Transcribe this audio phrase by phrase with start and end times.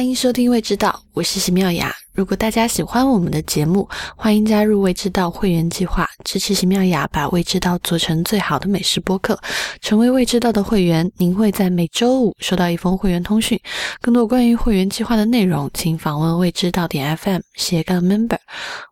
[0.00, 1.92] 欢迎收听《未知道》，我是席妙雅。
[2.12, 9.36] 如果大家喜欢我们的节目，欢迎加入未知道会员计划，支持席妙雅把未知道做成最好的美食播客。
[9.80, 13.58] 成为未知道的会员，您会在每周五收到一封会员通讯。
[14.00, 18.38] 更多关于会员计划的内容，请访问未知道点 FM 斜杠 Member。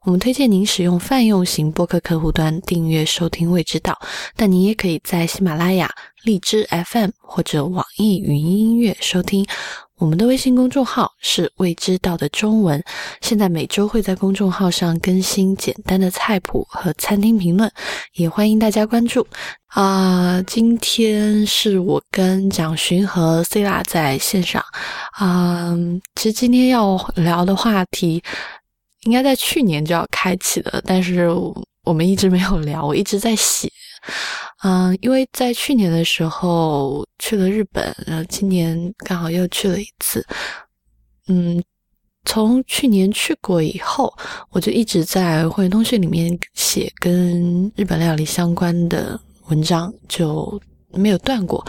[0.02, 3.96] 我们推荐您使用泛用型播客客户端订阅收听未知道，
[4.34, 5.88] 但您也可以在喜马拉雅、
[6.24, 9.46] 荔枝 FM 或者网易云音乐收听。
[9.96, 12.82] 我们的微信公众号是未知道的中文，
[13.20, 17.70] 现在每周会在公众号上更新简单的菜谱和餐厅评论，
[18.14, 19.26] 也欢迎大家关注。
[19.68, 24.64] 啊，今天是我跟蒋勋和 C 拉在线上。
[25.12, 25.74] 啊，
[26.14, 28.22] 其实今天要聊的话题，
[29.02, 31.28] 应该在去年就要开启的，但是
[31.84, 33.70] 我们一直没有聊，我一直在写。
[34.64, 40.24] 嗯，因为在去年的时候去了日本，然后今年刚好又去了一次。
[41.28, 41.62] 嗯，
[42.24, 44.12] 从去年去过以后，
[44.50, 50.60] 我就一直在会员通讯里面写跟日本料理相关的文章，就
[50.92, 51.64] 没有断过。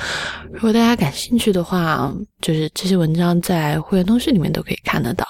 [0.52, 5.26] 如果大家感兴趣的话，就是这些文章在会员通讯里面都可以看得到。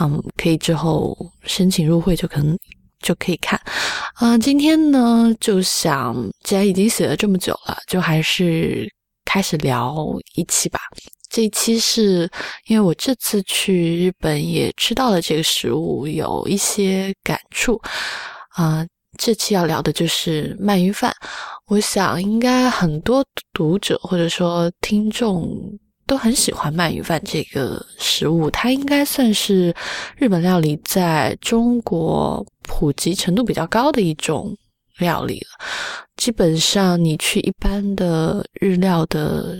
[0.00, 2.58] 嗯，可以之后申请入会就可能。
[3.00, 3.56] 就可以看，
[4.14, 8.92] 啊，今天呢就想，既然已经写了这么久了，就还是
[9.24, 9.94] 开始聊
[10.34, 10.80] 一期吧。
[11.28, 12.30] 这一期是
[12.66, 17.80] 因为我这次去日本也吃到了这个食物，有一些感触。
[18.50, 21.14] 啊，这期要聊的就是鳗鱼饭。
[21.66, 25.78] 我想应该很多读者或者说听众。
[26.08, 29.74] 都很喜欢鳗鱼饭这个食物，它应该算是
[30.16, 34.56] 日本料理在中国普及程度比较高的一种
[34.96, 35.66] 料理了。
[36.16, 39.58] 基本上你去一般的日料的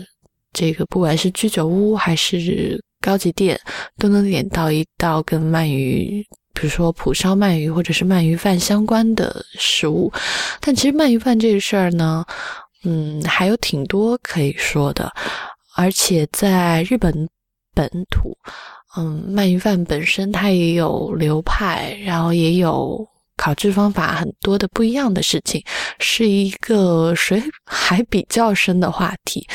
[0.53, 3.59] 这个，不管是居酒屋还是高级店，
[3.97, 10.11] 都能点到一道跟鳗鱼，比如说蒲烧鳗鱼或者是鳗鱼饭相关的食物。
[10.59, 12.25] 但其实鳗鱼饭这个事儿呢，
[12.83, 15.11] 嗯，还有挺多可以说的。
[15.75, 17.29] 而且在日本
[17.73, 18.37] 本土，
[18.97, 23.07] 嗯，鳗鱼饭本身它也有流派，然后也有
[23.37, 25.63] 烤制方法很多的不一样的事情，
[25.99, 29.47] 是一个水 还比较深的话题。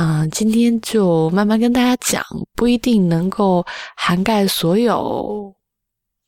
[0.00, 3.66] 嗯，今天就慢慢跟大家讲，不一定能够
[3.96, 5.52] 涵盖所有，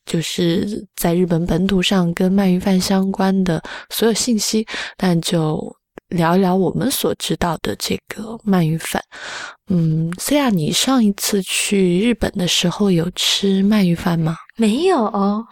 [0.04, 4.66] 就是在日本本土上跟鳗鱼饭相关的所有信息，
[4.96, 5.74] 但就。
[6.08, 9.00] 聊一聊我们所知道的这个鳗鱼饭。
[9.68, 14.34] 嗯，思亚，你上一次去日本的时候有吃鳗鱼饭吗？
[14.56, 15.46] 没有哦。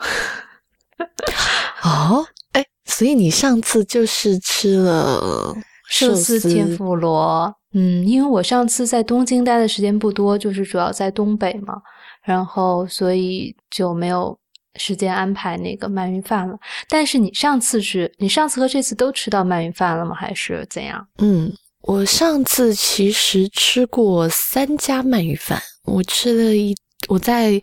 [1.84, 5.55] 哦，哎，所以你上次就是吃了
[5.89, 7.55] 寿司天妇罗。
[7.75, 11.75] 嗯，因为我上次在东京待的时间不多，就是主要在东北嘛，
[12.23, 14.39] 然后所以就没有。
[14.81, 16.57] 时间安排那个鳗鱼饭了，
[16.89, 20.15] 但是你上次是你上次和这次都吃到鳗鱼饭了吗？
[20.15, 21.05] 还是怎样？
[21.19, 26.77] 嗯，我上次其实吃过三家鳗鱼饭，我吃了一
[27.09, 27.61] 我在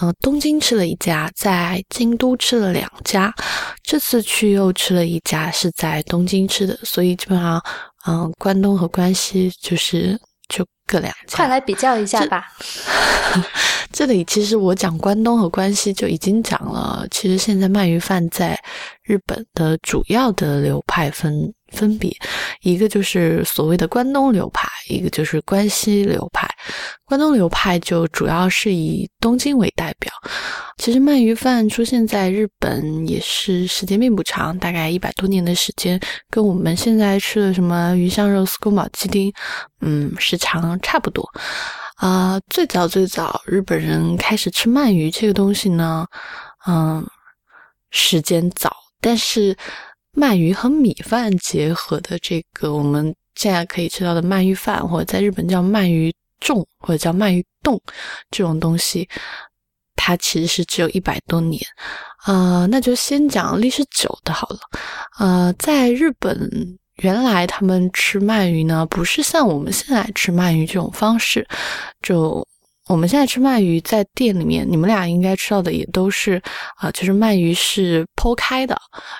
[0.00, 3.34] 呃东京吃了一家，在京都吃了两家，
[3.82, 7.62] 这次去又吃了一家是在东京吃的，所以基本上
[8.06, 10.18] 嗯关东和关西就是
[10.48, 10.66] 就。
[10.88, 12.46] 各两家，快来比较一下吧。
[13.90, 17.04] 这里其实我讲关东和关西就已经讲了。
[17.10, 18.56] 其实现在鳗鱼饭在
[19.02, 22.16] 日本的主要的流派分分别，
[22.60, 26.45] 一个就是所谓的关东流派，一个就是关西流派。
[27.04, 30.12] 关东流派就主要是以东京为代表。
[30.78, 35.98] 其实鳗鱼饭出现在日本也是时间并不长，大概一百多年的时间，
[36.30, 39.32] 跟我们现在吃的什么鱼香肉丝、宫保鸡丁，
[39.80, 41.26] 嗯，时长差不多。
[41.96, 46.06] 啊，最早最早日本人开始吃鳗鱼这个东西呢，
[46.66, 47.02] 嗯，
[47.90, 49.56] 时间早，但是
[50.12, 57.80] 鳗鱼和米饭结合的这个我们现在可以吃到的鳗鱼饭，或者在日本叫鳗鱼重或者叫鳗鱼冻
[58.30, 59.08] 这种东西，
[59.94, 61.60] 它其实是只有一百多年。
[62.24, 64.58] 啊，那就先讲历史久的好了。
[65.18, 66.78] 呃，在日本。
[67.02, 71.46] 原来他们吃鳗鱼呢，不是像我们现在吃鳗鱼这种方式。
[72.00, 72.42] 就
[72.86, 76.42] 我们现在吃鳗鱼，在店里面，你们俩应该吃到的也都是
[76.78, 78.74] 啊，就是鳗鱼是剖开的，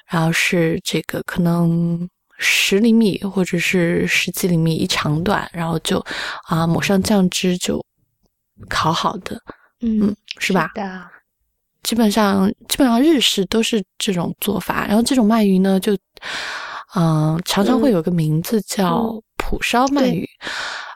[0.07, 6.05] 然后是这个可能十厘米或者是十几厘米一长段，然后就
[6.49, 7.85] 啊抹上酱汁就
[8.69, 9.41] 烤好的，
[9.81, 10.71] 嗯，是吧？
[10.75, 11.07] 的，
[11.83, 15.97] 基本上基本上日式都是这种做法，然后这种鳗鱼呢就。
[16.95, 20.27] 嗯，常常会有个名字叫蒲烧鳗鱼，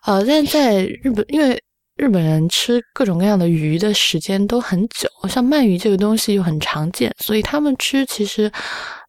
[0.07, 1.63] 呃，但在日本，因为
[1.97, 8.51] 日本人吃各种各样的鱼的时间都很久，像鳗鱼这个东西又很常见，所以他们吃其实。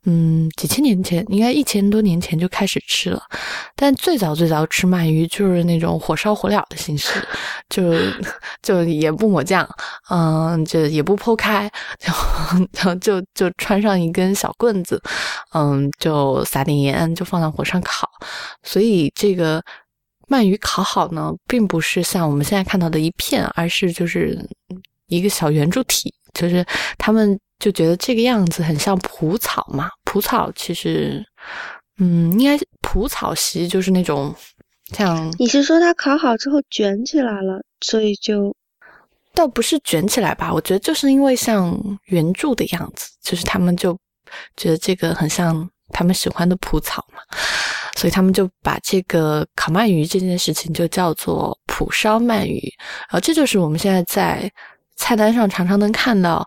[0.05, 3.21] 嗯，几千年前，应该一千多年前就开始吃了。
[3.75, 7.23] 但最早最早吃鳗鱼就是那种火烧火燎的形式，
[7.69, 7.93] 就
[8.63, 9.67] 就也不抹酱，
[10.09, 11.69] 嗯，就也不剖开，
[12.73, 14.99] 就就就穿上一根小棍子，
[15.53, 18.09] 嗯，就撒点盐，就放在火上烤。
[18.63, 19.63] 所以这个
[20.29, 24.43] 鳗鱼烤好呢，并不是像我们现在看到的一片，而是就是
[25.05, 26.65] 一个小圆柱体，就是
[26.97, 27.39] 他们。
[27.61, 31.23] 就觉得这个样子很像蒲草嘛，蒲草其实，
[31.99, 34.33] 嗯，应该蒲草席就是那种
[34.95, 35.31] 像。
[35.37, 38.55] 你是说它烤好之后卷起来了，所以就，
[39.35, 40.51] 倒不是卷起来吧？
[40.51, 43.95] 我觉得就是因为像圆柱的样子，就是他们就
[44.57, 47.19] 觉得这个很像他们喜欢的蒲草嘛，
[47.95, 52.59] 所以他们就把这个烤鳗鱼这件事情就叫做蒲烧鳗鱼，
[53.01, 54.51] 然后这就是我们现在在
[54.95, 56.43] 菜单上常常能看到。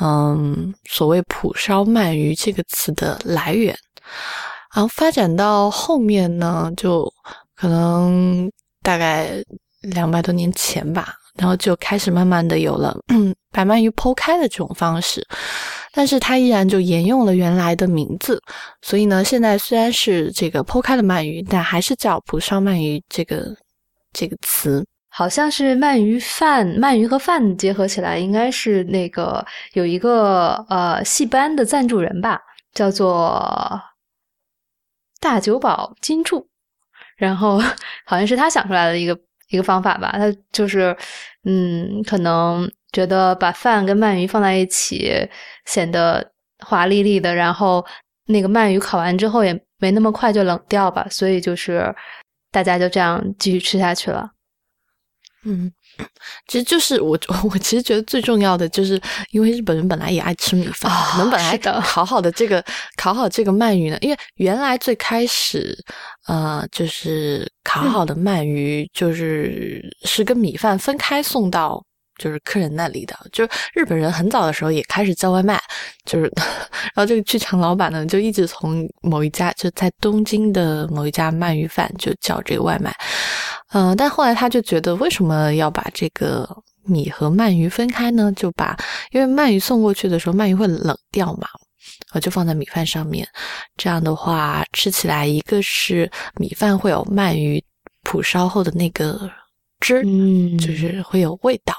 [0.00, 3.76] 嗯，所谓“蒲烧鳗鱼”这个词的来源，
[4.74, 7.12] 然后发展到后面呢，就
[7.54, 8.50] 可能
[8.82, 9.30] 大概
[9.82, 12.96] 两百多年前吧，然后就开始慢慢的有了
[13.50, 15.22] 把鳗鱼剖开的这种方式，
[15.92, 18.42] 但是它依然就沿用了原来的名字，
[18.80, 23.54] 所以呢，现在虽然是这个剖开的鳗鱼，但还是叫“蒲烧鳗鱼”这个
[24.14, 24.82] 这个词。
[25.14, 29.44] 好像是鳗鱼饭，鳗鱼和饭结合起来，应该是那个
[29.74, 32.40] 有一个呃戏班的赞助人吧，
[32.72, 33.78] 叫做
[35.20, 36.48] 大久保金柱，
[37.16, 37.58] 然后
[38.06, 39.18] 好像是他想出来的一个
[39.50, 40.96] 一个方法吧，他就是
[41.44, 45.28] 嗯，可能觉得把饭跟鳗鱼放在一起
[45.66, 47.84] 显得华丽丽的，然后
[48.28, 51.94] 那个鳗鱼烤完之后也没那么快就冷掉吧，所以就是
[52.50, 54.30] 大家就这样继续吃下去了。
[55.44, 55.70] 嗯，
[56.46, 57.18] 其实就是我，
[57.50, 59.00] 我其实觉得最重要的就是，
[59.30, 62.64] 因为日本人本来也爱吃米饭，可能本来烤好的这个
[62.96, 65.76] 烤好这个鳗鱼呢，因为原来最开始，
[66.26, 71.84] 呃，就是烤好的鳗鱼就是是跟米饭分开送到
[72.22, 75.60] 就是客人那里的，就日本人很早的时候也开始叫外卖，
[76.04, 76.32] 就是，
[76.94, 82.94] 然后这个剧场老板呢就一直从某一家就在东京的某一家鳗鱼饭就叫这个外卖。
[83.72, 86.48] 嗯，但后来他就觉得，为什么要把这个
[86.84, 88.30] 米和鳗鱼分开呢？
[88.36, 88.76] 就把，
[89.10, 91.48] 因为鳗鱼送过去的时候，鳗鱼会冷掉嘛，
[92.12, 93.26] 我就放在米饭上面。
[93.76, 97.64] 这样的话，吃起来一个是米饭会有鳗鱼
[98.02, 99.28] 蒲烧后的那个
[99.82, 101.74] 汁，嗯，就是会有味道。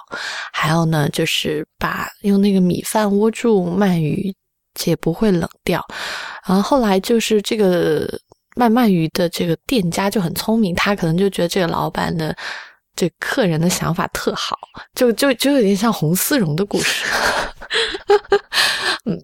[0.51, 4.31] 还有呢，就是把用那个米饭窝住鳗鱼，
[4.85, 5.83] 也不会冷掉。
[6.45, 8.07] 然后后来就是这个。
[8.55, 12.37] 卖鳗鱼的这个店家就很聪明，他可能就觉得这个老板的
[12.95, 14.55] 这客人的想法特好，
[14.93, 17.03] 就就就有点像红丝绒的故事。
[19.09, 19.19] 嗯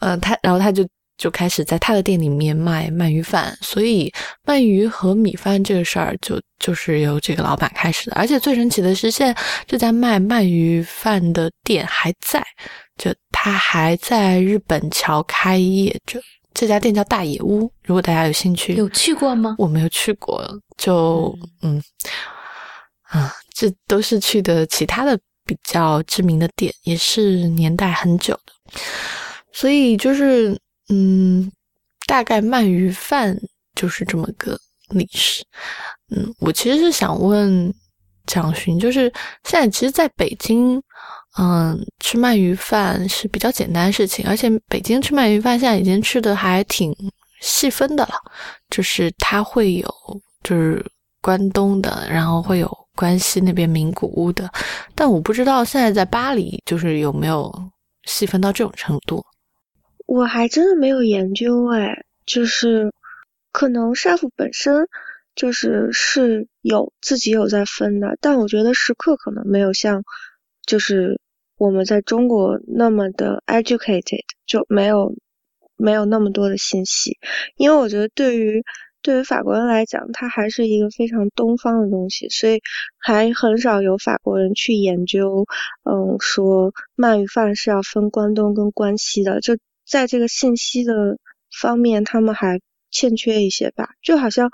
[0.00, 0.86] 呃，他然后他就
[1.16, 4.12] 就开始在他的店里面卖鳗鱼饭，所以
[4.44, 8.16] 鳗鱼和米饭这个事儿就就是由这个老板开始的。
[8.16, 12.44] 而且最神奇的是，现在这家卖鳗鱼饭的店还在，
[12.96, 16.20] 就他还在日本桥开业着。
[16.52, 19.56] 这家店叫大野屋，如果大家有兴趣，有去过吗？
[19.58, 20.40] 我没有去过，
[20.78, 21.82] 就嗯
[23.08, 28.80] 啊，这都是去的其他的比较知名的店，也是年代很久的，
[29.52, 30.56] 所以就是
[30.88, 31.50] 嗯，
[32.06, 33.38] 大概鳗鱼饭
[33.74, 34.58] 就是这么个
[34.90, 35.44] 历史。
[36.14, 37.72] 嗯，我其实是想问
[38.26, 39.12] 蒋勋，就是
[39.44, 40.82] 现在其实在北京。
[41.36, 46.94] 嗯，吃鳗鱼饭是比较简单的事情，而且北京吃鳗鱼饭现在已经吃的还挺
[47.40, 48.14] 细分的了，
[48.70, 49.92] 就是它会有
[50.44, 50.80] 就是
[51.20, 54.48] 关东的，然后会有关西那边名古屋的，
[54.94, 57.52] 但我不知道现在在巴黎就是有没有
[58.04, 59.20] 细分到这种程度。
[60.06, 62.92] 我还真的没有研究哎，就是
[63.52, 64.88] 可能 chef 本身
[65.34, 70.02] 就是是有自己有在分的，但我觉得食客可能没有像
[70.66, 71.20] 就是。
[71.56, 75.14] 我们在中国那么的 educated 就没有
[75.76, 77.16] 没有那么多的信息，
[77.56, 78.64] 因为我觉得对于
[79.02, 82.60] 对于法国人来讲，它还是一个非常东方的东西，所以
[82.98, 85.46] 还很少有法国人去研究，
[85.84, 91.18] 嗯，说鳗鱼饭是要分关东跟关西的，就在这个信息的
[91.60, 92.60] 方面，他们还
[92.90, 94.50] 欠缺一些吧，就好像。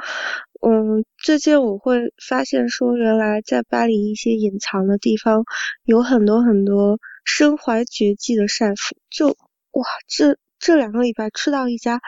[0.63, 5.45] 嗯，最近我会发现说，原来在巴黎一些隐藏的地方，
[5.85, 8.95] 有很多很多身怀绝技的晒夫。
[9.09, 12.03] 就哇，这这两个礼拜吃到一家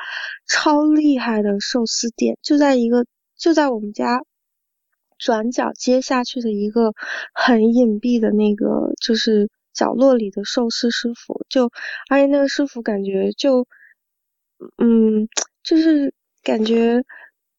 [0.47, 3.07] 超厉害的寿司店，就在一个
[3.39, 4.23] 就在我们家
[5.17, 6.93] 转角接下去的一个
[7.33, 11.71] 很隐蔽的那个就是角落里的寿司师傅，就
[12.09, 13.67] 而且那个师傅感觉就，
[14.79, 15.29] 嗯，
[15.63, 16.13] 就是
[16.43, 17.03] 感觉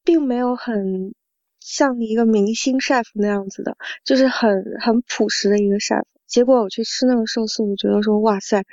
[0.04, 1.14] 并没有很
[1.60, 6.04] 像一个明星 chef 那样子的，就是很很朴实的一个 chef。
[6.28, 8.64] 结果我去吃那个寿司，我觉得说哇塞，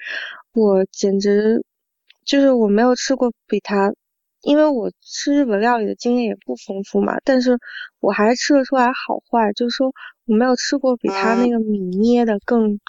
[0.52, 1.64] 我简直
[2.24, 3.92] 就是我没有吃过比他。
[4.42, 7.58] 因为我吃日本料理的经验也不丰富嘛，但是
[7.98, 9.92] 我还是吃得出来好坏，就是说
[10.24, 12.80] 我没有吃过比他那个米捏的更，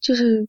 [0.00, 0.48] 就是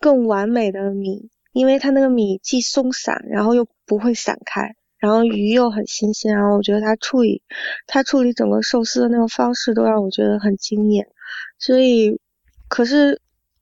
[0.00, 7.42] 更完美的米，因为它那个米既松散，然后又不会散开，然后鱼又很新鲜，然后我觉得他处理
[7.86, 11.06] 他处理整个寿司的那个方式都让我觉得很惊艳，
[11.58, 12.18] 所以
[12.68, 13.20] 可是。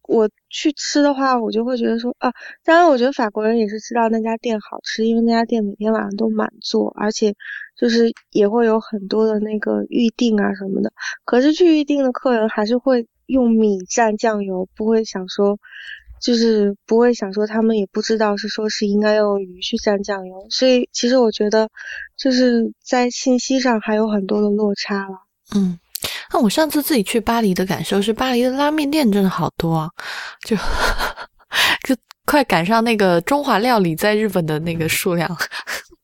[0.09, 2.33] 我去吃的话，我就会觉得说啊，
[2.65, 7.33] 当然我觉得法国人也是知道那家店好吃，因为那家店每天晚上都满座，而且
[7.77, 10.93] 就是也会有很多的那个预定啊什么的。
[11.25, 15.59] 可是去预定的客人还是会用米蘸酱油，不会想说，
[16.21, 20.47] 就是不会想说他们也不知道是说是应该用鱼去蘸酱油。
[20.51, 21.69] 所以其实我觉得
[22.17, 25.27] 就是在信息上还有很多的落差了。
[25.55, 25.79] 嗯。
[26.33, 29.91] 那我上次自己去巴黎的感受是，巴黎的拉面店真的好多啊，
[30.47, 30.57] 就
[31.87, 31.95] 就
[32.25, 35.29] 快赶上那个中华料理在日本的那个数量。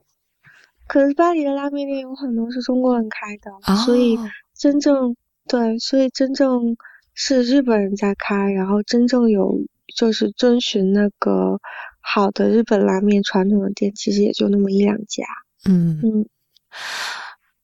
[0.88, 4.18] 可是巴黎的拉面店有很多是中国人开的，所以
[4.52, 5.16] 真正
[5.46, 6.76] 对，所以真正
[7.16, 9.58] 是日本人在开，然后真正有
[9.96, 11.58] 就是遵循那个
[12.00, 15.24] 好的日本拉面传统的店，其实也就那么一两家。
[15.68, 16.28] 嗯嗯。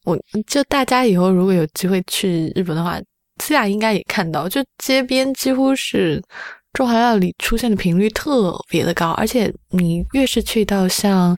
[0.04, 0.18] 我
[0.48, 2.98] 就大家以后如果有机会去日本的话，
[3.40, 6.20] 私下应该也看到，就街边几乎是
[6.72, 11.36] 中华料理出现的频率特别的高，而且你越是去到像，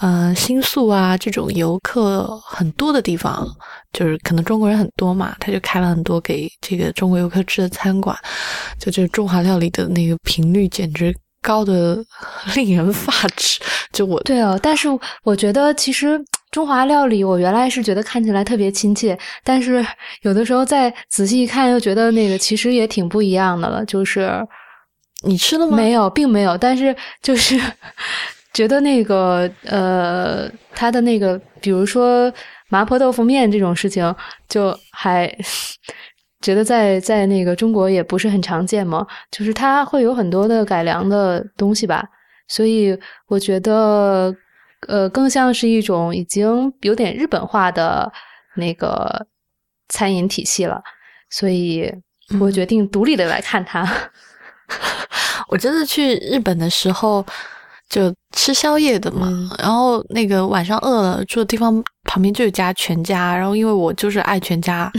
[0.00, 3.46] 呃新宿啊这种游客很多的地方，
[3.92, 8.14] 就是可能中国人很多嘛，他就开了很多给这个中国游客吃的餐馆，
[8.78, 12.04] 就这中华料理的那个频率简直高的
[12.54, 13.58] 令人发指。
[13.92, 14.88] 就我对哦，但是
[15.22, 16.22] 我觉得其实。
[16.52, 19.84] 中华料理，我原来是觉得看起来特别亲切，但是
[20.22, 23.84] 有的时候再仔细一看，又觉得那个其实也挺不一样的了。
[23.84, 24.30] 就是
[25.22, 25.76] 你吃了吗？
[25.76, 26.56] 没有，并没有。
[26.58, 27.58] 但是就是
[28.52, 32.32] 觉得那个呃，它的那个，比如说
[32.68, 34.14] 麻婆豆腐面这种事情，
[34.48, 35.26] 就还
[36.42, 39.06] 觉得在在那个中国也不是很常见嘛。
[39.30, 42.04] 就是它会有很多的改良的东西吧，
[42.48, 44.34] 所以我觉得。
[44.88, 48.12] 呃，更像是一种已经有点日本化的
[48.56, 49.26] 那个
[49.88, 50.80] 餐饮体系了，
[51.30, 51.92] 所以
[52.38, 53.84] 我决定独立的来看它。
[55.48, 57.24] 我真的去日本的时候
[57.88, 64.90] 就吃宵夜的嘛，然后那个晚上饿了，住的地方旁边就有家全家，然后因为我就是爱全家，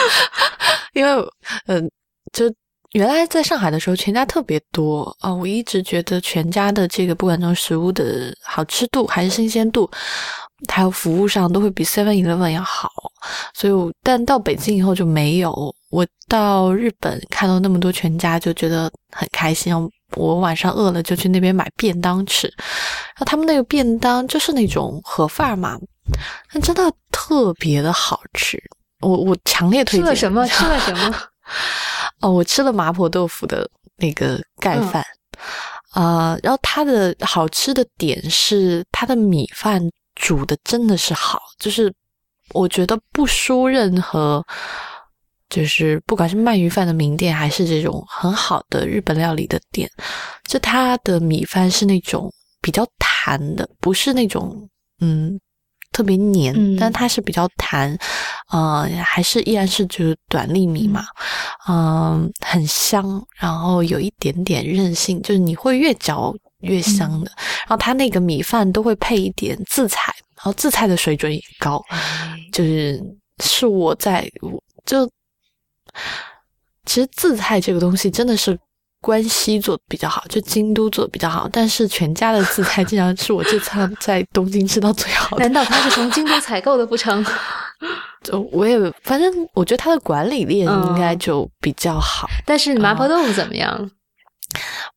[0.94, 1.28] 因为
[1.66, 1.90] 嗯，
[2.32, 2.52] 就。
[2.92, 5.30] 原来在上海的时候，全家特别多啊！
[5.30, 9.90] 我一直觉得全家的这个不管从食物的好吃度还是新鲜度，
[10.72, 12.90] 还有服务上都会比 Seven Eleven 要好。
[13.54, 15.74] 所以，但到北京以后就没有。
[15.90, 19.74] 我到日本看到那么多全家，就觉得很开心。
[20.14, 25.76] 我晚上饿了就去那边买便当吃，然后他们那个便当就是那种盒饭嘛，
[26.52, 28.62] 但真的特别的好吃。
[29.00, 30.04] 我我强烈推荐。
[30.04, 30.46] 吃了什么？
[30.48, 31.14] 吃了什么？
[32.20, 35.04] 哦，我吃了麻婆豆腐的那个盖饭，
[35.90, 39.82] 啊，然后它的好吃的点是它的米饭
[40.16, 41.94] 煮的真的是好，就是
[42.52, 44.44] 我觉得不输任何，
[45.48, 49.88] 就是不管是鳗鱼饭的名店，还是这种很好的日本料理的店，
[50.48, 54.68] 就它的米饭是那种比较弹的，不是那种
[55.00, 55.38] 嗯。
[55.92, 57.96] 特别黏，但它是比较弹，
[58.50, 61.06] 呃，还是依然是就是短粒米嘛，
[61.68, 67.30] 嗯，很香，然后有一点点韧性，就是你会越嚼越香的。
[67.36, 71.82] 然后它那个米饭都会配一点自菜，然后自菜的水准也高，
[72.52, 73.02] 就是
[73.42, 75.08] 是我在我就
[76.84, 78.58] 其实自菜这个东西真的是。
[79.02, 85.44] 关西做的比较好，就京都做的比较好，但是全家的自菜竟然是我这餐在东京吃到最好的。
[85.44, 87.24] 难道他是从京都采购的不成？
[88.24, 92.26] 就我也反正我觉得他的管理链应该就比较好。
[92.44, 93.88] 但是麻婆豆腐怎么样？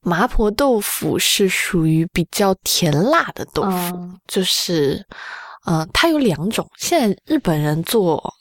[0.02, 5.06] 麻婆豆腐是属于比较甜辣的豆腐，就是
[5.66, 6.68] 嗯，它有两种。
[6.78, 8.34] 现在日本人做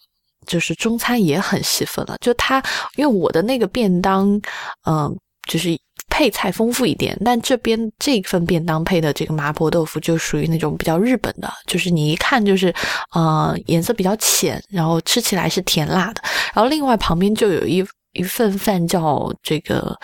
[0.46, 2.62] 就是中餐也很细分了，就它
[2.96, 4.40] 因为我的那个便当，
[4.86, 5.16] 嗯。
[5.48, 5.74] 就是
[6.10, 7.18] 配菜丰富一点。
[7.24, 12.70] 但这边这份便当配的这个麻婆豆腐就属于那种比较日本的，就是你一看就是
[13.14, 16.20] 呃颜色比较浅，然后吃起来是甜辣的。
[16.52, 19.98] 然后另外旁边就有一一份饭叫这个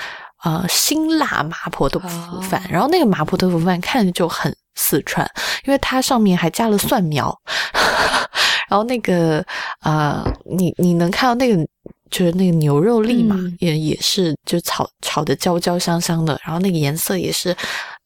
[0.45, 5.29] 呃辛辣麻婆豆腐饭，然后那个麻婆豆腐饭看着就很四川，
[5.65, 7.37] 因为它上面还加了蒜苗。
[8.69, 9.45] 然后那个
[9.81, 11.65] 啊，你你能看到那个
[12.11, 17.55] 就是那个牛肉粒嘛，也也是就炒炒的焦焦香香的，然后那个颜色也是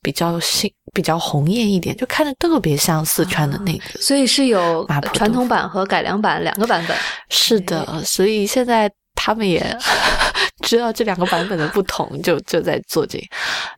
[0.03, 3.85] 比较新比较红艳一点，就看着特别像四川的那个。
[4.01, 6.97] 所以是有传统版和改良版两个版本。
[7.31, 8.91] 是的，所以现在
[9.29, 9.77] 他们也
[10.65, 13.23] 知道这两个版本的不同，就就在做这。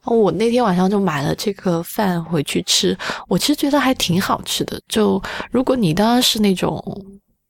[0.04, 4.80] 我那天晚上就买了这个饭回去吃，我其实觉得还挺好吃的。
[4.88, 6.82] 就如果你当然是那种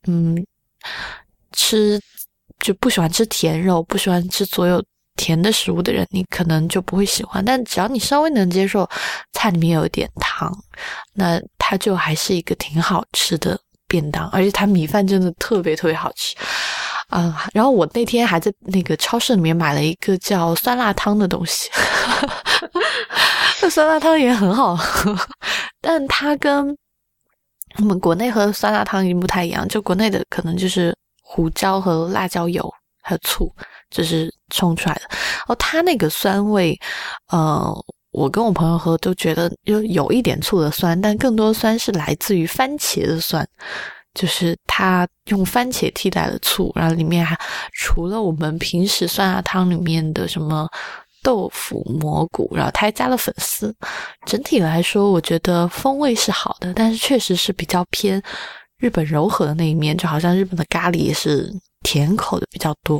[0.07, 0.43] 嗯
[1.51, 2.01] 吃。
[2.63, 4.79] 就不喜欢吃甜肉，不喜欢吃所有
[5.15, 7.43] 甜的食物的人，你可能就不会喜欢。
[7.43, 8.87] 但只要你稍微能接受
[9.33, 10.55] 菜里面有一点糖，
[11.15, 14.29] 那它就还是一个挺好吃的便当。
[14.29, 16.35] 而且它米饭真的特别特别好吃
[17.11, 17.47] 啊！
[17.53, 21.69] 然后我那天还在那个超市里面买了一个叫酸辣汤的东西，
[23.61, 25.15] 那酸辣汤也很好喝，
[25.79, 26.75] 但它跟
[27.77, 29.67] 我们国内喝的酸辣汤已经不太一样。
[29.67, 30.95] 就国内的可能就是。
[31.33, 32.69] 胡椒和辣椒油
[33.01, 33.49] 还有醋，
[33.89, 35.03] 就是冲出来的。
[35.47, 36.77] 哦，它那个酸味，
[37.29, 37.73] 呃，
[38.11, 43.47] 我跟我朋友喝都觉得有有一点醋的酸，但更多酸是来自于番茄的酸，
[44.13, 47.37] 就是它用番茄替代了醋，然后里面还
[47.73, 50.67] 除了我们平时酸辣汤里面的什么
[51.23, 53.75] 豆腐、蘑菇，然后它还加了粉丝。
[54.25, 58.21] 整体来说，我觉得风味是好的，但是确实是比较偏。
[58.77, 61.53] 日本柔和的那一面，就好像日本的咖喱也是
[61.83, 62.99] 甜口的比较多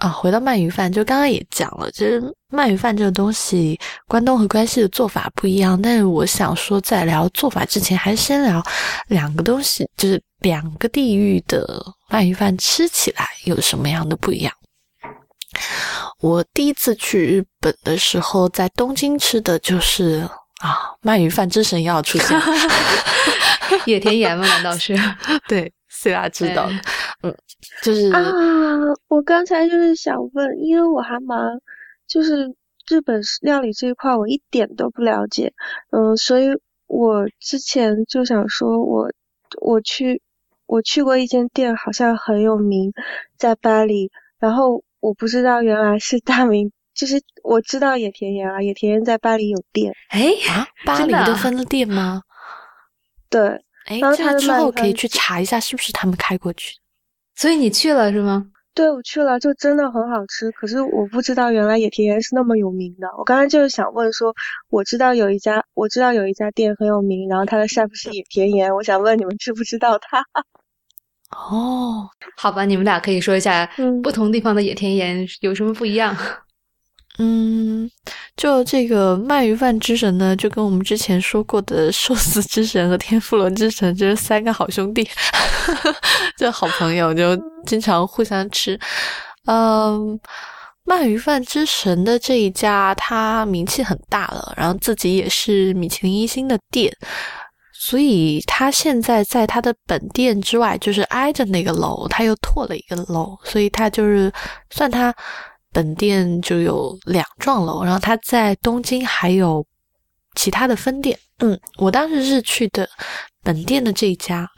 [0.00, 0.08] 啊。
[0.08, 3.78] 回到鳗鱼饭，就刚刚也讲了，其实鳗鱼饭这个东西，
[4.08, 5.80] 关东和关西的做法不一样。
[5.80, 8.62] 但是我想说，在聊做法之前，还是先聊
[9.06, 11.64] 两个东西，就是两个地域的
[12.10, 14.52] 鳗鱼饭吃起来有什么样的不一样。
[16.20, 20.28] 我第一次去日本的时候，在东京吃的就是
[20.60, 22.40] 啊，鳗鱼饭之神要出现。
[23.86, 24.46] 野田盐吗？
[24.46, 24.96] 难道是？
[25.48, 26.68] 对，虽然知道，
[27.22, 27.34] 嗯，
[27.82, 28.22] 就是啊，
[29.08, 31.60] 我刚才就是想问，因为我还蛮，
[32.06, 32.54] 就是
[32.88, 35.52] 日本料理这一块我一点都不了解，
[35.90, 36.48] 嗯，所以
[36.86, 39.10] 我之前就想说，我
[39.60, 40.22] 我去
[40.66, 42.92] 我去过一间店，好像很有名，
[43.36, 52.22] 在巴黎，然后我不知道原来是大名，就是我知道野田盐啊，野田盐在巴黎有店，哎啊，巴黎都分了店吗？
[53.28, 53.42] 对，
[53.84, 56.78] 哎，这个之后可以去查一下是不是他们开过去。
[57.40, 58.44] 所以你去了是吗？
[58.74, 60.50] 对，我去了，就真的很好吃。
[60.50, 63.08] 可是我不知道原来野田园是那么有名的。
[63.16, 64.34] 我刚才就是想问说，
[64.68, 70.22] 我知道有一家，我知道有一家店很有名，然后他的 chef 是野田园，我想问你们知不知道他？
[71.34, 73.66] 哦，好吧，你们俩可以说一下，
[74.02, 76.14] 不同地方的野田园有什么不一样。
[76.14, 76.18] 嗯，
[77.18, 77.90] 嗯
[78.36, 85.06] 就这个鳗鱼饭之神呢，就跟我们之前说过的寿司之神和天妇罗之神，就是三个好兄弟，
[86.38, 88.78] 就好朋友，就经常互相吃。
[89.44, 90.18] 嗯，
[90.86, 96.90] 鳗鱼饭之神的这一家，他名气很大了，然后自己也是米其林一星的店，
[97.74, 104.32] 所以他现在在他的本店之外，就是挨着那个楼，他又拓了一个楼，所以他就是
[104.70, 105.14] 算他。
[105.72, 109.64] 本店就有两幢楼，然后它在东京还有
[110.34, 111.18] 其他的分店。
[111.38, 112.88] 嗯，我当时是去的
[113.42, 114.48] 本店的这一家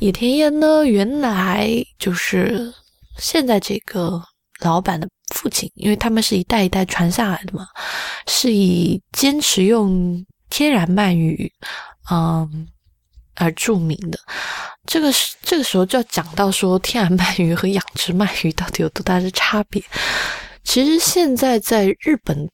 [0.00, 1.68] 野田彦呢，原来
[1.98, 2.72] 就是
[3.18, 4.22] 现在这个
[4.60, 7.66] 老板的父亲，因为他们是一代一代传下来的嘛，
[8.26, 11.52] 是以坚持用天然鳗鱼，
[12.10, 12.68] 嗯。
[13.34, 14.18] 而著名的，
[14.86, 19.82] 这个是这个时候就要讲到说，天然鳗鱼和养殖鳗鱼到底有多大的差别。
[20.64, 22.48] 其实现在在日本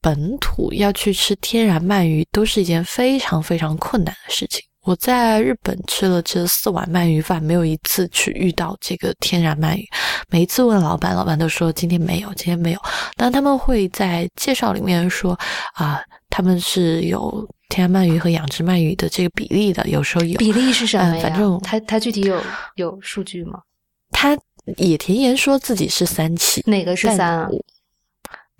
[0.00, 4.60] 本土要去吃天然鳗鱼，都是一件非常非常困难的事情。
[4.82, 9.88] 我在日本吃了这四碗鳗鱼饭，没有一次去遇到这个天然鳗鱼。
[10.28, 12.80] 每一次问老板，老板都说今天没有，今天没有。
[13.16, 15.38] 但他们会在介绍里面说
[15.74, 17.48] 啊，他们是有。
[17.74, 21.22] 天然鳗鱼和养殖鳗鱼的这个比例的，有时候有比例是什么呀？
[21.24, 22.40] 反正他他具体有
[22.76, 23.60] 有数据吗？
[24.10, 24.38] 他
[24.76, 27.48] 野田言说自己是三起，哪个是三啊？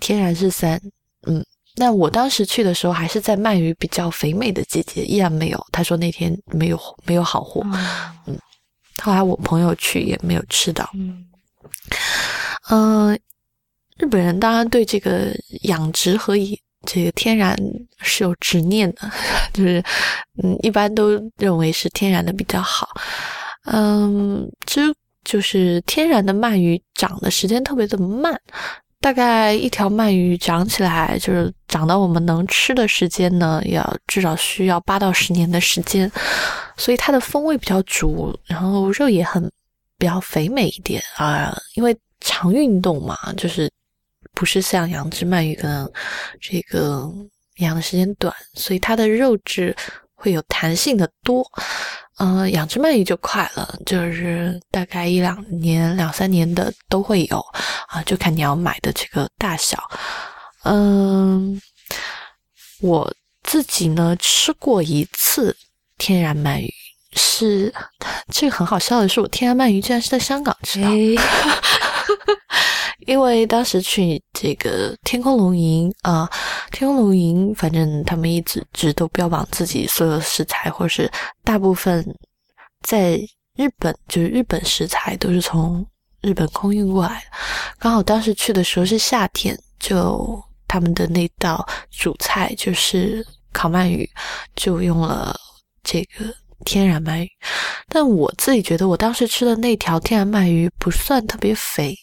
[0.01, 0.81] 天然是三，
[1.29, 1.45] 嗯。
[1.77, 5.67] 那我当时去的时候还是在鳗鱼比较肥美的季节，依然没有。
[5.71, 7.63] 他说那天没有没有好货，
[8.27, 8.37] 嗯。
[9.01, 11.25] 后来我朋友去也没有吃到，嗯。
[12.69, 13.17] 嗯，
[13.97, 17.57] 日本人当然对这个养殖和以这个天然
[18.01, 19.11] 是有执念的，
[19.53, 19.83] 就是
[20.43, 22.89] 嗯，一般都认为是天然的比较好。
[23.67, 24.95] 嗯，其实
[25.25, 28.39] 就是天然的鳗鱼长的时间特别的慢，
[29.01, 36.11] 大概一条鳗鱼长起来就是长到我们能吃的时间呢，要至少需要八到十年的时间，
[36.77, 39.51] 所以它的风味比较足，然后肉也很
[39.97, 43.71] 比较肥美一点啊，因为常运动嘛，就是
[44.35, 45.91] 不是像养殖鳗鱼可能
[46.41, 47.09] 这个
[47.57, 49.75] 养的时间短，所以它的肉质
[50.15, 51.47] 会有弹性的多。
[52.19, 57.45] 嗯，养殖鳗鱼就快了，就是大概一两年、两三年的都会有
[57.89, 59.83] 啊，就看你要买的这个大小。
[60.65, 61.61] 嗯，
[62.81, 65.57] 我自己呢吃过一次
[65.99, 66.73] 天然鳗鱼，
[67.13, 67.75] 是
[68.33, 70.89] 这个很好笑的是，我天然鳗鱼居然是在香港吃的。
[73.07, 76.29] 因为当时去这个天空龙吟啊，
[76.71, 81.11] 天空龙吟，反正他们一直直都标榜自己所有食材，或者是
[81.43, 82.05] 大部分
[82.83, 83.17] 在
[83.57, 85.87] 日本，就是日本食材都是从
[86.23, 87.23] 日本空运过来。
[87.79, 94.09] 刚好当时去的时候是夏天，就他们的那道主菜就是烤鳗鱼，
[94.57, 95.37] 就用了
[95.83, 97.29] 这个天然鳗鱼。
[97.89, 101.95] 但我自己觉得，我当时吃的那条天然鳗鱼不算特别肥。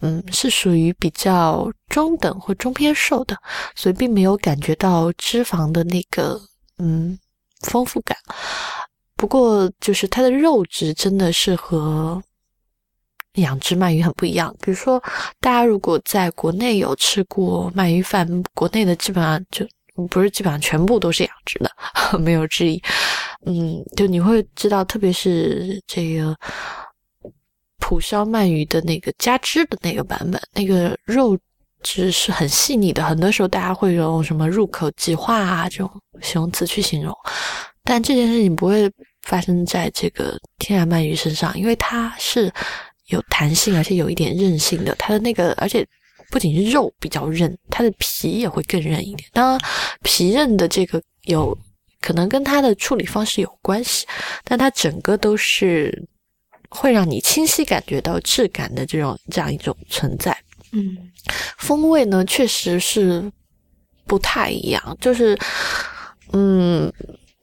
[0.00, 3.36] 嗯，是属于比较中等或中偏瘦的，
[3.76, 6.40] 所以并没有感觉到脂肪的那个
[6.78, 7.18] 嗯
[7.60, 8.16] 丰富感。
[9.16, 12.20] 不过，就是它的肉质真的是和
[13.34, 14.52] 养殖鳗鱼很不一样。
[14.60, 15.00] 比如说，
[15.40, 19.64] 大家如果在国内有吃过鳗鱼饭，国内的基本上就
[20.08, 21.70] 不是基本上全部都是养殖的，
[22.18, 22.82] 没有之一。
[23.46, 26.36] 嗯，就你会知道，特别是这个。
[27.84, 31.36] 蒲烧鳗鱼的那个加汁的那个版本，那个肉
[31.82, 33.02] 质是很细腻的。
[33.02, 35.90] 很多时候大家会用什么入口即化啊这种
[36.22, 37.12] 形容词去形容，
[37.82, 38.88] 但这件事情不会
[39.22, 42.50] 发生在这个天然鳗鱼身上，因为它是
[43.08, 44.94] 有弹性，而且有一点韧性的。
[44.94, 45.84] 它的那个，而且
[46.30, 49.28] 不仅是肉比较韧，它的皮也会更韧一点。
[49.32, 49.60] 当然，
[50.04, 51.58] 皮韧的这个有
[52.00, 54.06] 可能跟它的处理方式有关系，
[54.44, 56.06] 但它整个都是。
[56.74, 60.36] 会让你清晰感觉到质感的这种这样一种存在，
[60.72, 60.96] 嗯，
[61.58, 63.30] 风味呢确实是
[64.06, 65.38] 不太一样，就是
[66.32, 66.92] 嗯，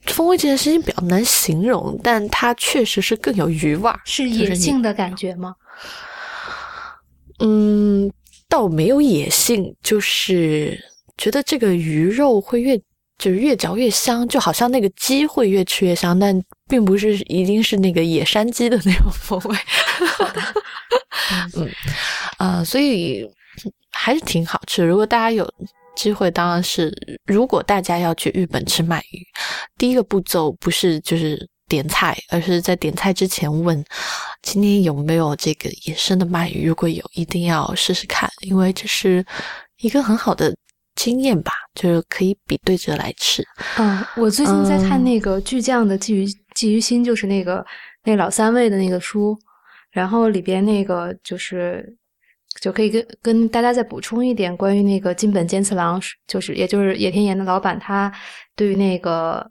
[0.06, 5.56] 风味这件事情比较难形容，但它确实是更有余味儿，是野性的感觉吗？
[7.39, 8.12] 嗯，
[8.48, 10.78] 倒没有野性，就是
[11.18, 12.82] 觉得这个鱼肉会越。
[13.20, 19.58] 就是越嚼越香，就好像那个鸡会越吃越香，但并不是一定是那个野山鸡的那种风味。
[21.55, 21.69] 嗯，
[22.38, 23.29] 啊， 所以
[23.91, 24.86] 还是挺好吃。
[24.86, 25.51] 如果大家有
[25.95, 26.93] 机会，当然是
[27.25, 29.25] 如果大家要去日本吃鳗鱼，
[29.77, 33.84] 第一个步骤不是就是点菜，而是在点菜之前问
[34.43, 36.67] 今天有没有这个野生的鳗鱼。
[36.67, 39.25] 如果有，一定要试试看，因为这是
[39.79, 40.55] 一个很好的。
[40.95, 43.41] 经验吧，就是可以比对着来吃。
[43.77, 46.27] 嗯，我最近在看那个巨匠的《鲫鱼
[46.60, 47.65] 鲫鱼心》，就是那个
[48.04, 49.38] 那老三位的那个书，
[49.91, 51.95] 然后里边那个就是
[52.60, 58.12] 就可以跟跟大家再补充一点关于那个金本坚次郎，就是也就是野田盐的老板，他
[58.56, 59.50] 对于那个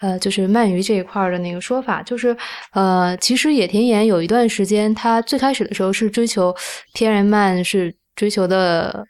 [0.00, 2.36] 呃就是鳗鱼这一块的那个说法，就是
[2.72, 6.54] 呃其实野田盐有一段时间，他最开始的时候是追求
[6.94, 9.06] 天然鳗，是追求的。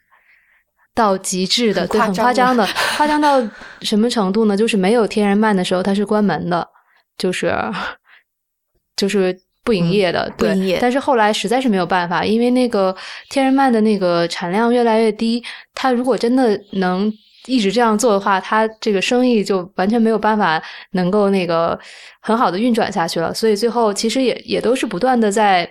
[0.95, 2.63] 到极致的，对，很夸张的，
[2.95, 3.41] 夸张到
[3.81, 4.55] 什么程度呢？
[4.55, 6.69] 就是没有天然鳗的时候，它是关门的，
[7.17, 7.53] 就是
[8.95, 10.77] 就是不营业的，对。
[10.79, 12.95] 但是后来实在是没有办法，因为那个
[13.29, 17.11] 天然鳗的那个产量越来越低，它如果真的能
[17.45, 21.79] 一直这样做的话，它这个生意就完全没有办法能够那个
[22.21, 23.33] 很好的运转下去了。
[23.33, 25.69] 所以最后其实也也都是不断的在。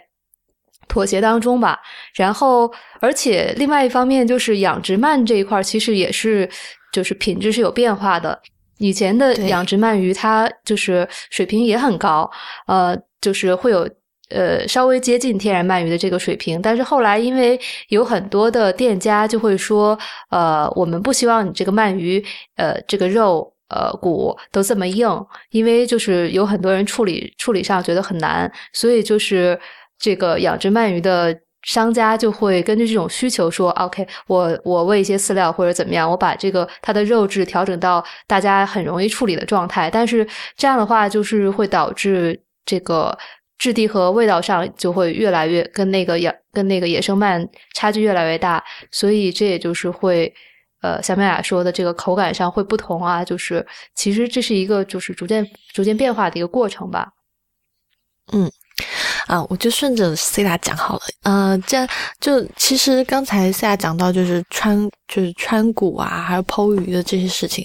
[0.88, 1.78] 妥协当中吧，
[2.14, 6.46] 然后而且另外一方面就是养殖鳗这一块其实也是
[6.92, 8.38] 就是品质是有变化的。
[8.82, 12.28] 以前的养殖鳗鱼它就是水平也很高，
[12.66, 13.88] 呃，就是会有
[14.30, 16.60] 呃稍微接近天然鳗鱼的这个水平。
[16.60, 19.96] 但是后来因为有很多的店家就会说，
[20.30, 22.22] 呃，我们不希望你这个鳗鱼
[22.56, 25.08] 呃这个肉呃骨都这么硬，
[25.50, 29.58] 因为就是有很多人处理处理上觉得很难，所以就是。
[30.04, 39.90] 这个养殖鳗鱼的商家就会根据这种需求说：“OK，我我喂一些饲料或者怎么样，我把这个它的肉质调整到大家很容易处理的状态。
[39.90, 43.16] 但是这样的话，就是会导致这个
[43.58, 50.32] 质地和味道上就会越来越跟那个野跟那个野生鳗差距越来越大，所以这也就是会。
[50.82, 57.12] 呃，小麦雅说的这个口感上会不同啊，就是其实这是一个就是逐渐逐渐变化的一个过程吧。
[58.32, 58.50] 嗯，
[59.26, 61.02] 啊，我就顺着 C 大讲好了。
[61.22, 61.88] 呃，这样
[62.20, 67.64] 就其实刚才 C 大讲到就是川就是川股啊，还有剖鱼的这些事情，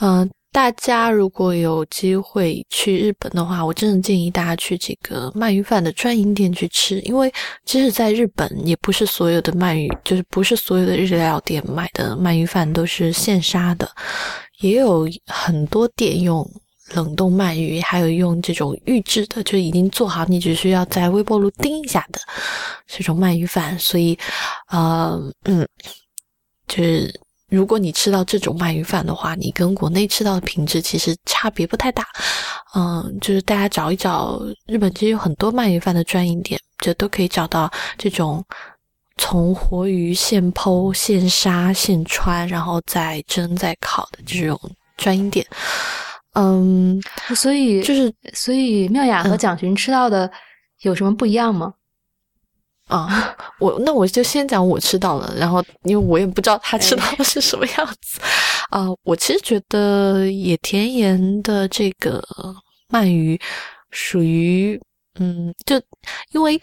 [0.00, 0.28] 嗯。
[0.50, 7.30] 大家如果有机会去日本的话，我真的建议大家去这个鳗鱼饭的专营店去吃，因为
[7.66, 13.88] 即使在日本，也不是所有的鳗鱼，就是不是所有的日料店买的鳗鱼饭都是现杀的，
[14.60, 16.42] 也有很多店用
[16.94, 22.20] 冷冻鳗鱼，还有用这种预制的，就已经做好，你只需要在微波炉叮一下的
[22.86, 24.18] 这种鳗鱼饭，所以，
[24.68, 25.66] 呃，嗯，
[26.66, 27.20] 就是。
[27.50, 32.06] 如果你吃到这种鳗鱼饭的话，你跟国内吃到的品质其实差别不太大。
[32.74, 38.44] 嗯，就是大家找一找，日本其实有很多鳗鱼饭的专营店，就都可以找到这种
[39.16, 44.60] 从活鱼现剖、现杀、现穿，然后再蒸、再烤的这种
[44.98, 45.46] 专营店。
[46.38, 47.02] 嗯，
[47.34, 50.30] 所以就是，所以妙雅和蒋勋吃到的
[50.82, 51.74] 有什么不一样吗？
[52.86, 58.20] 啊，我那我就先讲我吃到了，然后因为我也不知道他吃到的是什么样子
[58.70, 58.86] 啊。
[59.02, 62.24] 我其实觉得野田盐的这个
[62.88, 63.38] 鳗鱼
[63.90, 64.80] 属于
[65.18, 65.76] 嗯，就
[66.32, 66.60] 因为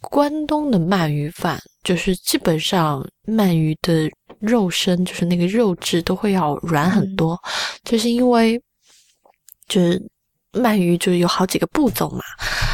[0.00, 7.36] 关东的鳗鱼饭就是基本上鳗鱼的肉身就是那个肉质都会要软很多，
[7.82, 8.62] 就是因为
[9.68, 10.02] 就是。
[10.50, 12.22] 鳗鱼就是有好几个步骤嘛，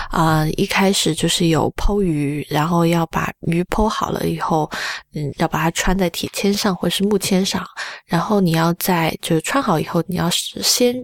[0.09, 4.71] 啊，一开始就是有剖鱼，然后要把鱼剖好了以后，
[5.13, 7.67] 嗯，要把它穿在铁签上或是木签上，
[8.07, 10.95] 然后你要在就是穿好以后，你要是先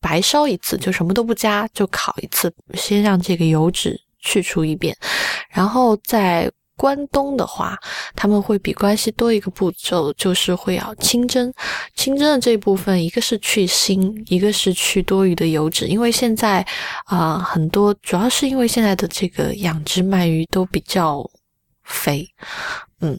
[0.00, 4.96] 白烧一次，就什么都不加就烤一次，先让这个油脂去除一遍，
[5.50, 6.50] 然后再。
[6.76, 7.78] 关东的话，
[8.16, 11.52] 他们会比关西多一个步骤，就是会要清蒸。
[11.94, 15.86] 清蒸的这一部分，一个是去腥，一个是去多余的油脂。
[15.86, 16.66] 因为现在
[17.06, 21.24] 啊，很多主要是因为现在的这个养殖鳗鱼都比较
[21.84, 22.28] 肥，
[23.00, 23.18] 嗯，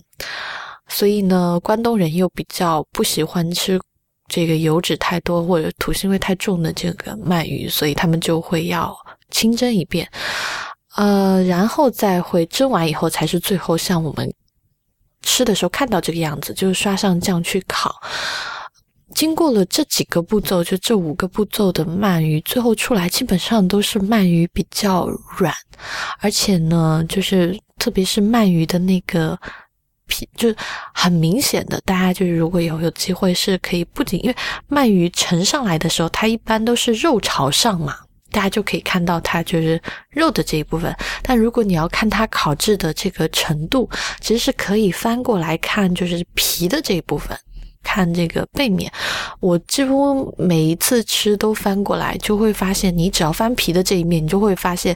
[0.87, 3.79] 所以呢，关东人又比较不喜欢吃
[4.27, 8.95] 这个油脂太多或者土腥味太重的这个鳗鱼，所以他们就会要
[9.29, 10.09] 清蒸一遍。
[10.95, 14.33] 呃，然后再会蒸完以后，才是最后像我们
[15.21, 17.95] 吃的时候看到这个样子，就是刷上酱去烤。
[19.13, 25.53] 经过了这几个步骤，就这五个步骤的鳗鱼，最后出来基本上都是鳗鱼比较软，
[26.19, 29.39] 而且呢，就是特别是鳗鱼的那个
[30.07, 30.53] 皮，就
[30.93, 34.35] 很明显的，大家就是如果有有机会是可以，不仅因为
[34.69, 37.97] 鳗鱼盛上来的时候，它一般都是肉朝上嘛。
[38.35, 40.93] 大家就可以看到它就是肉的这一部分，
[41.23, 47.37] 但如果你要看它烤制的这个程度，其实是可以翻过来看，就是皮的这一部分，
[47.81, 48.91] 看这个背面。
[49.39, 54.93] 我几乎每一次吃都翻过来，就会发现，你只要翻皮的这一面，你就会发现，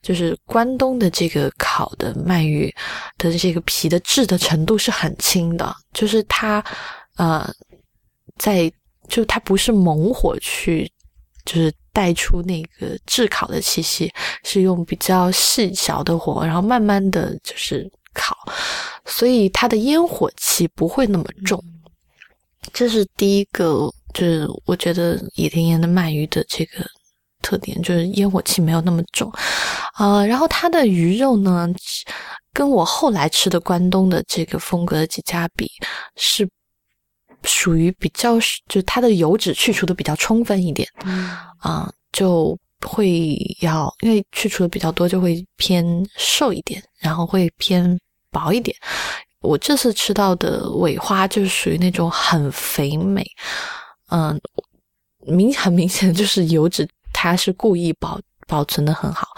[0.00, 2.74] 就是关东的这个烤的鳗鱼
[3.18, 6.64] 的这个皮的质的程度是很轻的，就是它
[7.18, 7.46] 呃，
[8.38, 8.72] 在
[9.08, 10.90] 就它不是猛火去。
[11.44, 14.08] 就是带出那个炙烤的气息，
[14.44, 18.36] 是用比较细小的火，然后慢慢的就是烤，
[19.04, 21.60] 所以它的烟火气不会那么重。
[22.72, 26.86] 这是第一个，就是我觉得野田盐的鳗鱼的这个
[27.42, 29.28] 特点，就是烟火气没有那么重。
[29.94, 31.68] 啊，然后它的鱼肉呢，
[32.52, 35.68] 跟我后来吃的关东的这个风格的几家比
[36.14, 36.48] 是。
[37.44, 40.88] 属于比较，就它的油脂去除的比较充分一点，
[41.58, 45.84] 啊，就会要因为去除的比较多，就会偏
[46.16, 47.98] 瘦一点，然后会偏
[48.30, 48.76] 薄一点。
[49.40, 53.24] 我这次吃到的尾花就是属于那种很肥美，
[54.10, 54.40] 嗯，
[55.26, 59.28] 明很明显就是油脂，它是故意保保存的很好，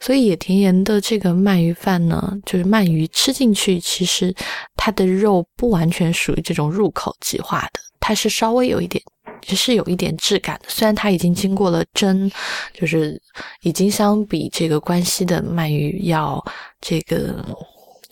[0.00, 4.34] 所以野田盐的这个鳗鱼饭呢，就是鳗鱼吃进去，其实
[4.76, 9.00] 它的肉不完全属于这种入口即化的，它是稍微有一点，
[9.40, 10.66] 只是有一点质感的。
[10.68, 12.28] 虽然它已经经过了蒸，
[12.74, 13.18] 就是
[13.62, 16.44] 已经相比这个关西的鳗鱼要
[16.80, 17.44] 这个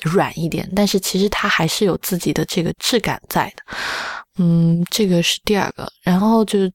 [0.03, 3.77] 软一点，但是其实它还是有自己的这个质感在的。
[4.39, 6.73] 嗯，这个是第二个，然后就是。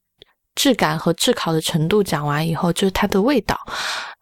[0.60, 3.58] 质感和炙烤的程度讲完以后，就是它的味道。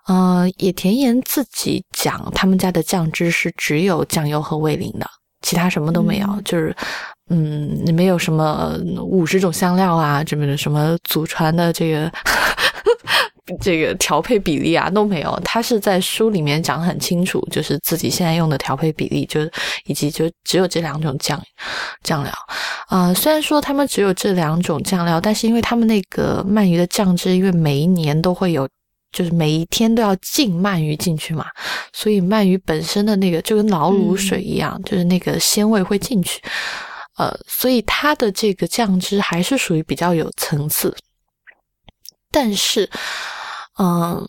[0.05, 5.07] 呃，野田盐自己讲，他们家的酱汁是只有酱油和味淋的，
[5.41, 6.41] 其他什么都没有。
[6.45, 6.75] 就是，
[7.31, 12.11] 嗯，没有什么五十种香料啊，这么的什么祖传的这个
[13.61, 19.39] 这个调配比例啊都没有，他是在书里面讲很清楚，就是自己现在用的调配比例，就
[19.85, 21.41] 以及就只有这两种酱
[22.03, 22.33] 酱料。
[22.87, 28.67] 啊，虽然说他们只有这两种酱料，但是因为他们那个鳗鱼的酱汁，因为每一年都会有，
[29.13, 31.45] 就是每一天都要进鳗鱼进去嘛，
[31.93, 36.41] 所以鳗鱼本身的那个就跟老卤水一样，就是那个鲜味会进去。
[37.17, 40.93] 呃，所以它的这个酱汁还是属于比较有层次，
[42.29, 42.89] 但是。
[43.79, 44.27] 嗯，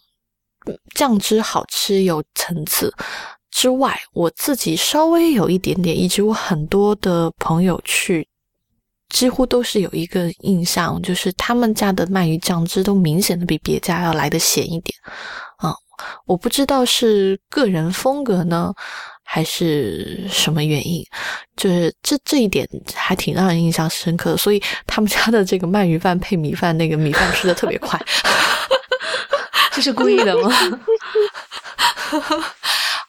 [0.94, 2.92] 酱汁好吃有层次
[3.50, 8.28] 之外，我自己稍微有一点点，以及我很多的朋友去，
[9.08, 14.94] 几乎都是有一个印象，就是他们家的鳗鱼酱汁都明显的比别家要来的咸一点。
[15.56, 15.74] 啊，
[16.26, 18.72] 我不知道是个人风格呢，
[19.24, 21.02] 还是什么原因，
[21.56, 24.36] 就是这这一点还挺让人印象深刻的。
[24.36, 27.98] 所以他们家的这个鳗鱼饭配米饭，那个米饭吃的特别快。
[29.78, 30.50] 这是故意的吗？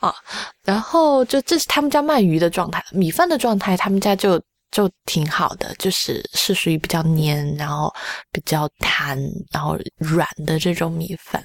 [0.02, 0.14] 啊，
[0.64, 7.92] 然后就这是他们家鳗鱼的状态，米饭的状态，他们家就就挺好的，就是是属于比较黏，然后
[8.32, 9.18] 比较弹，
[9.52, 11.44] 然后软的这种米饭，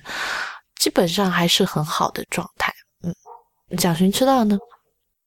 [0.78, 2.70] 基本上还是很好的状态。
[3.02, 3.14] 嗯，
[3.78, 4.58] 蒋勋吃到呢？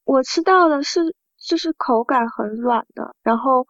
[0.03, 1.01] 我吃到的是
[1.43, 3.65] 就是口感很软的，然后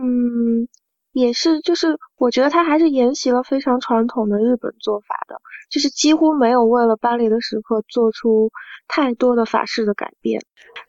[0.00, 0.68] 嗯。
[1.12, 5.36] 也是，就是我觉得他还是沿袭了非常传统的日本做法的，
[5.70, 8.50] 就是几乎没有为了巴黎的时刻做出
[8.88, 10.40] 太多的法式的改变。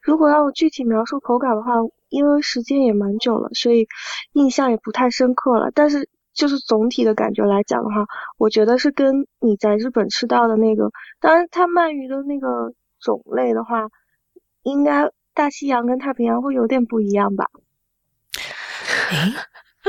[0.01, 1.73] 如果让我具体描述口感的话，
[2.07, 3.88] 因为时间也蛮久了，所以
[4.31, 5.71] 印象也不太深刻了。
[5.73, 8.05] 但是就是总体的感觉来讲的话，
[8.38, 13.89] 我觉得是跟你在日本吃到的那个，当然它鳗鱼的那个种类的话，
[14.62, 17.49] 应该大西洋跟太平洋会有点不一样吧？
[19.12, 19.33] 诶。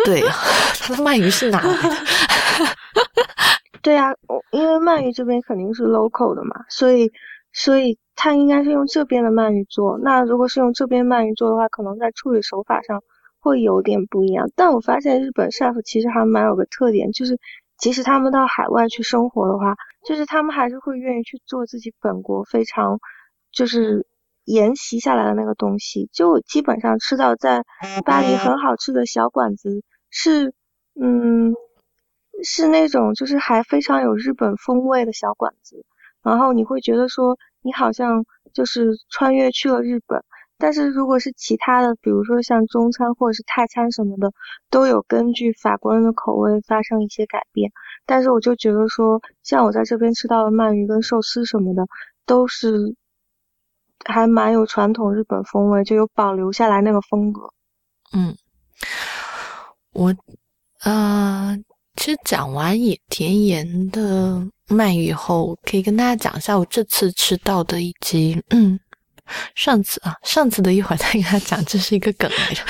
[0.04, 0.20] 对，
[0.80, 1.96] 他的鳗鱼是哪来的？
[3.82, 4.14] 对呀，
[4.50, 7.12] 因为鳗鱼这边肯定是 local 的嘛，所以
[7.52, 9.98] 所以它应该是用这边的鳗鱼做。
[9.98, 13.02] 那如果是用这边鳗鱼做的话，可能在处理手法上
[13.40, 14.50] 会有点不一样。
[14.56, 17.38] 但我发现日本 chef 其实还蛮有个特点，就是
[17.78, 19.74] 即使他们到海外去生活的话，
[20.06, 22.98] 就是他们还是会愿意去做自己本国非常
[23.52, 24.06] 就是
[24.44, 26.08] 沿袭下来的那个东西。
[26.12, 27.64] 就基本上吃到在
[28.04, 29.82] 巴黎很好吃的小馆子。
[30.10, 30.54] 是，
[31.00, 31.54] 嗯，
[32.42, 35.84] 是那种就是还非常有日本风味的小馆子，
[36.22, 40.22] 然后你会觉得说你好像就是穿越去了日本。
[40.56, 44.30] 但是如果是其他的，比如说像中餐或者是泰餐什么的，
[44.70, 47.72] 都有根据法国人的口味发生一些改变。
[48.06, 51.84] 但是我就觉得说，像我在这边吃到的鳗鱼跟寿司什么的，
[52.24, 52.94] 都是
[54.04, 57.42] 还蛮有传统日本风味，就有保留下来那个风格。
[58.12, 58.36] 嗯。
[59.92, 60.12] 我，
[60.82, 61.56] 呃，
[61.96, 68.78] 其实讲完野田盐的鳗鱼以后，可以跟大家讲一下我这次吃到的，以及嗯，
[69.54, 72.62] 上次啊，上次的一会儿再跟他讲，这是一个梗来着。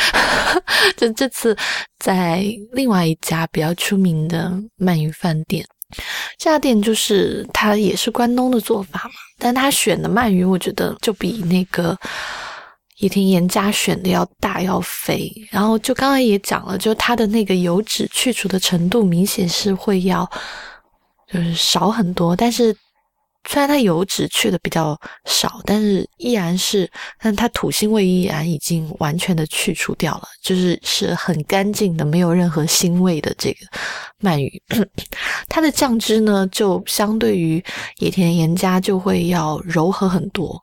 [0.98, 1.56] 就这次
[1.98, 5.66] 在另外一家比较出名的鳗鱼饭店，
[6.38, 11.96] 这家店就是它也是关东的做法嘛，但它选的鳗鱼，我觉得就比那个。
[12.98, 20.30] 野田盐家选的要大要肥，然后就刚才也讲了，就它的那个油脂去除的程度明显是会要
[21.30, 22.74] 就是少很多，但是。
[23.46, 33.66] 虽然它油脂去的比较少，但是依然是，但它土腥味依然已经完全的去除掉了，就是是很干净的，没有任何腥味的这个
[34.22, 34.62] 鳗鱼。
[35.48, 37.62] 它的酱汁呢，就相对于
[37.98, 40.60] 野田盐家就会要柔和很多。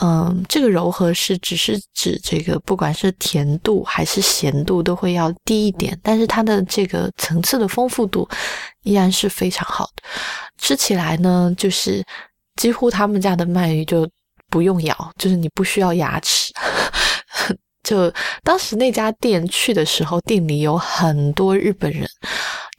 [0.00, 8.28] 嗯，这个柔和是只是指这个，不管是甜度还是咸度都会要低一点，但是它的这个层次的丰富度
[8.82, 10.02] 依然是非常好的。
[10.58, 12.04] 吃起来呢，就是
[12.56, 14.08] 几乎他们家的鳗鱼就
[14.48, 16.52] 不用咬，就是你不需要牙齿。
[17.82, 18.12] 就
[18.42, 22.06] 当时那家店去的时候，店里有很多日本人，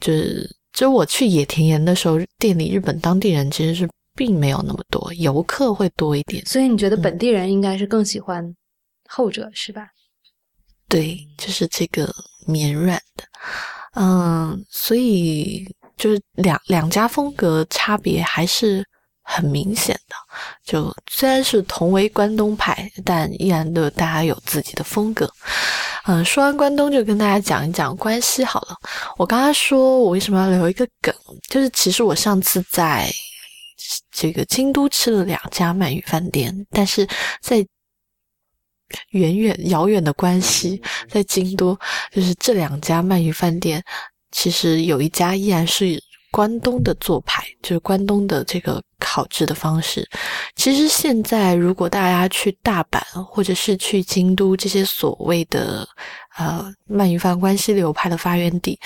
[0.00, 6.44] 就是就我去野田园的时候，店里日本当地人其实是并没有那么多，游客会多一点。
[6.46, 8.54] 所以你觉得本地人应该是更喜欢
[9.08, 9.88] 后者是吧？
[10.88, 12.08] 对，就是这个
[12.46, 13.24] 绵软的，
[13.94, 15.66] 嗯，所以。
[16.02, 18.84] 就是两两家风格差别还是
[19.22, 20.16] 很明显的。
[20.64, 25.32] 就虽然是同为关东派，但依然都大家有自己的风格。
[26.06, 28.74] 嗯，说完关东，就跟大家讲一讲关西好了。
[29.16, 31.14] 我刚刚说我为什么要留一个梗，
[31.48, 33.08] 就是其实我上次在
[34.10, 37.06] 这个京都吃了两家鳗鱼饭店，但是
[37.40, 37.64] 在
[39.10, 41.78] 远远遥远的关西，在京都，
[42.10, 43.80] 就是这两家鳗鱼饭店。
[44.32, 50.08] 其实有一家依然是关东的做派，就是关东的这个烤制的方式。
[50.56, 55.86] 其实现在如果大家去大阪或者是去京都这些所谓的
[56.38, 58.78] 呃鳗鱼饭关西流派的发源地，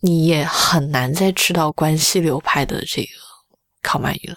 [0.00, 3.08] 你也很难再吃到关西流派的这个
[3.82, 4.36] 烤鳗鱼了。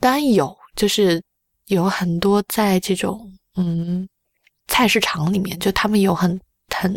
[0.00, 1.22] 当然有，就是
[1.66, 4.08] 有很多在这种嗯
[4.66, 6.40] 菜市场里面，就他们有很
[6.74, 6.92] 很。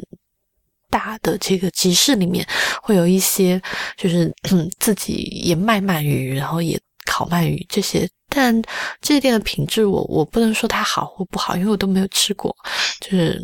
[0.94, 2.48] 大的这个集市里面
[2.84, 3.60] 会有一些，
[3.98, 4.32] 就是
[4.80, 8.08] 自己也卖鳗鱼，然后也烤鳗鱼这些。
[8.30, 8.62] 但
[9.02, 12.56] 这店的品质，我我不能说它好或不好，因为我都没有吃过。
[13.02, 13.44] 就是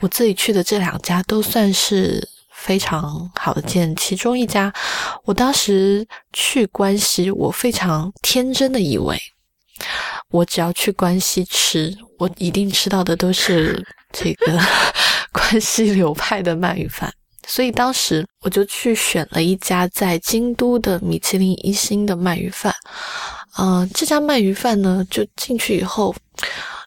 [0.00, 3.94] 我自己去的这两家都算是非常好的店。
[3.94, 4.72] 其中一家，
[5.24, 9.20] 我当时去关西，我非常天真的以为，
[10.30, 14.58] 我只要去关西吃，我一定吃到的都是这个。
[15.34, 17.10] 关西流派的鳗鱼饭，
[17.46, 22.74] 所以当时我就去选了一家在京都的米其林一星的鳗鱼饭。
[23.58, 26.14] 嗯，这家鳗鱼饭呢，就进去以后，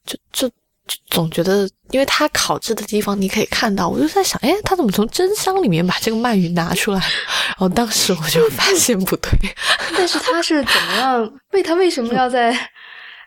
[0.05, 6.99] 就就就总觉得，因为它烤制的地方你可以看到，我就在想，哎，他怎么从蒸箱里面把这个鳗鱼拿出来？
[7.49, 9.31] 然后当时我就发现不对。
[9.97, 11.33] 但是他是怎么样？
[11.51, 12.51] 为他为什么要在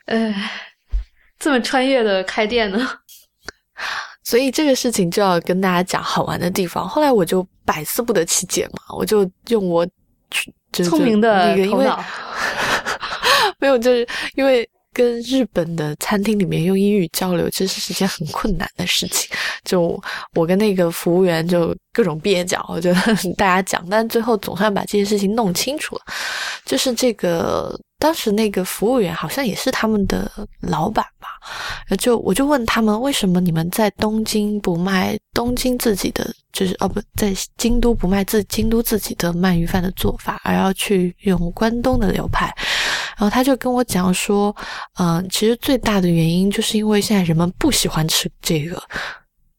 [0.06, 0.34] 呃
[1.38, 2.88] 这么穿越的开店呢？
[4.28, 6.86] 所以这个事情就要跟大家讲好玩的地方。
[6.86, 9.88] 后来我就百思不得其解嘛，我就用我
[10.70, 11.86] 聪明的那个，因为，
[13.58, 14.68] 没有，就是因为
[14.98, 19.30] 跟日本的餐厅里面用英语交流，其实是一件很困难的事情。
[19.64, 20.02] 就
[20.34, 22.92] 我跟那个服务员就各种蹩脚，我就
[23.38, 26.02] 大家讲，但最后总算把这件事情弄清楚了。
[26.64, 27.78] 就是这个。
[28.00, 30.30] 当时那个服务员好像也是他们的
[30.60, 31.26] 老板吧，
[31.96, 42.54] 就我就问他们为什么你们在东京不卖东京自己的，就是哦不在京都不卖自京都自己的鳗鱼饭的做法，而要去用关东的流派。
[43.18, 44.54] 然后他就跟我讲说，
[44.98, 48.82] 嗯，其实最大的原因就是因为现在人们不喜欢吃这个，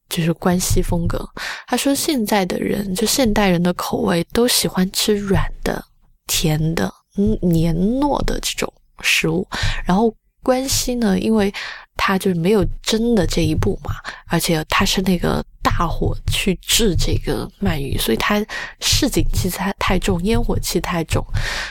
[0.10, 1.24] 就是关西风格。
[1.68, 5.84] 他说现在的人就现代人的口味都喜欢吃软的、
[6.26, 6.92] 甜的。
[7.18, 9.46] 嗯黏糯的这种食物，
[9.84, 11.54] 然后关西呢，因为
[11.98, 13.92] 它就是没有蒸的这一步嘛，
[14.28, 18.44] 而且它是那个大火去制这个鳗鱼，所以它
[18.80, 21.24] 市井气太太重，烟火气太重，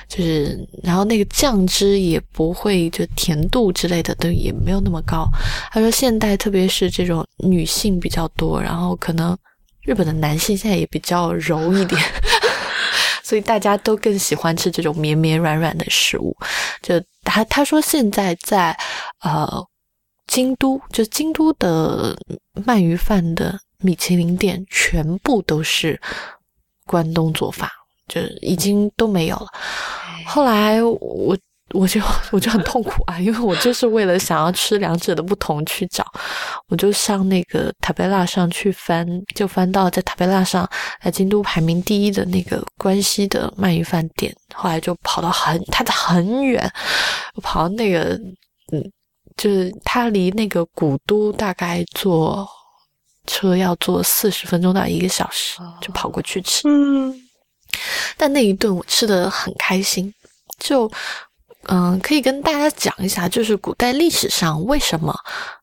[0.08, 5.26] 就是然后那个酱汁也不会就甜度之类的都也没有那么高。
[5.72, 9.36] 他说现代特别是这种女性比较多，然后可能
[9.82, 12.00] 日本的男性现在也比较柔一点。
[13.24, 16.34] 所以大家都更喜欢吃这种绵绵软软的食物。
[16.80, 16.94] 就
[17.24, 18.74] 他他说现在在
[19.22, 19.62] 呃
[20.26, 22.16] 京都，就京都的
[22.64, 26.00] 鳗鱼饭的米其林店全部都是
[26.86, 27.70] 关东做法，
[28.08, 29.46] 就已经都没有了。
[30.26, 31.36] 后来我。
[31.74, 32.00] 我就
[32.32, 36.02] 我就很痛苦啊，因为我就是为了想要吃两者的不同去找，
[36.68, 40.66] 我就上那个塔贝拉上去翻，就翻到在塔贝拉上
[41.02, 46.72] 在京都排名第一的那个关西的鳗鱼饭店，后来就跑到很它的很远，
[47.34, 48.18] 我跑到那个
[48.72, 48.90] 嗯，
[49.36, 52.48] 就是它离那个古都大概坐
[53.28, 56.68] 车要坐四十分钟到一个小时，就跑过去吃。
[56.68, 57.14] 嗯，
[58.16, 60.12] 但那一顿我吃的很开心，
[60.58, 60.90] 就。
[61.70, 65.14] 嗯，可以跟大家讲一下，就是古代历史上为什么。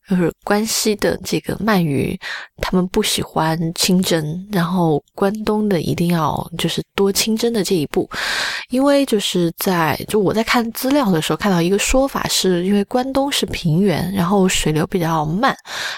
[0.08, 2.18] 就是关西的这个鳗鱼，
[2.62, 8.08] 他们不喜欢清蒸，然后关东的一定要就是多清蒸的这一步，
[8.70, 15.56] 因为就是在就我在看资料的时候看到一个说法，是因为关东是平原，然后水流比较慢，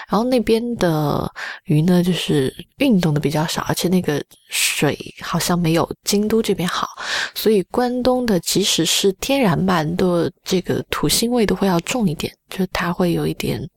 [0.08, 1.30] 然后那边的
[1.64, 6.88] 鱼呢就是运动的比较少，而且那个水好像没有京都这边好，
[7.34, 13.68] 所以关东的即使是天然鳗的这个土腥味都会要重一点，就它会有一点。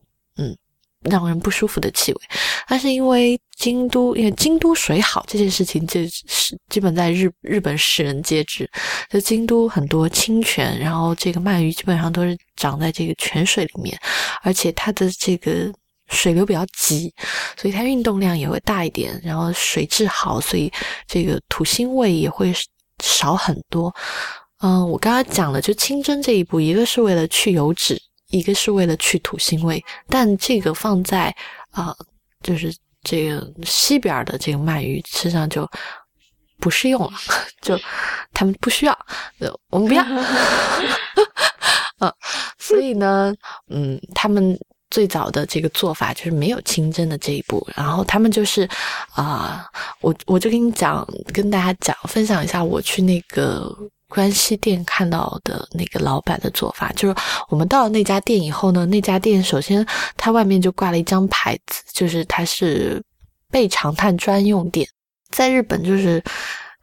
[1.10, 2.22] 让人不舒服的气味，
[2.68, 8.70] 但是因为京都，因为京都水好这件事情，就是基本在日日本世人皆知。
[9.10, 13.98] 就京都很多清泉，然后这个鳗鱼基本上都是长在这个泉水里面，
[14.44, 15.72] 而且它的这个
[16.10, 17.12] 水流比较急，
[17.58, 19.20] 所以它运动量也会大一点。
[19.24, 20.72] 然后水质好，所以
[21.08, 22.54] 这个土腥味也会
[23.04, 23.94] 少很多。
[24.60, 28.00] 嗯，我刚刚讲了，就清蒸这一步，一个是为了去油脂。
[28.32, 31.36] 一个是为了去土腥味，但这个放在
[31.72, 31.96] 啊，
[32.42, 35.70] 就是这个西边的这个鳗鱼身上就
[36.60, 37.12] 不适用了，
[37.62, 37.80] 就
[38.34, 38.98] 他们不需要，
[39.70, 40.04] 我们不要。
[42.02, 42.12] 嗯，
[42.58, 43.32] 所以呢，
[43.70, 44.60] 嗯，他们
[44.90, 48.68] 最早的这个做法就是没有清蒸的这一步，然后他们就是
[49.14, 49.70] 啊，
[50.02, 53.72] 我我就跟你讲，跟大家讲分享一下我去那个
[54.12, 57.16] 关西店看到的那个老板的做法，就是
[57.50, 59.86] 我们到了那家店以后呢，那家店首先
[60.16, 63.02] 它外面就挂了一张牌子，就是它是
[63.50, 64.88] 备长炭专用店，
[65.32, 66.24] 在日本就是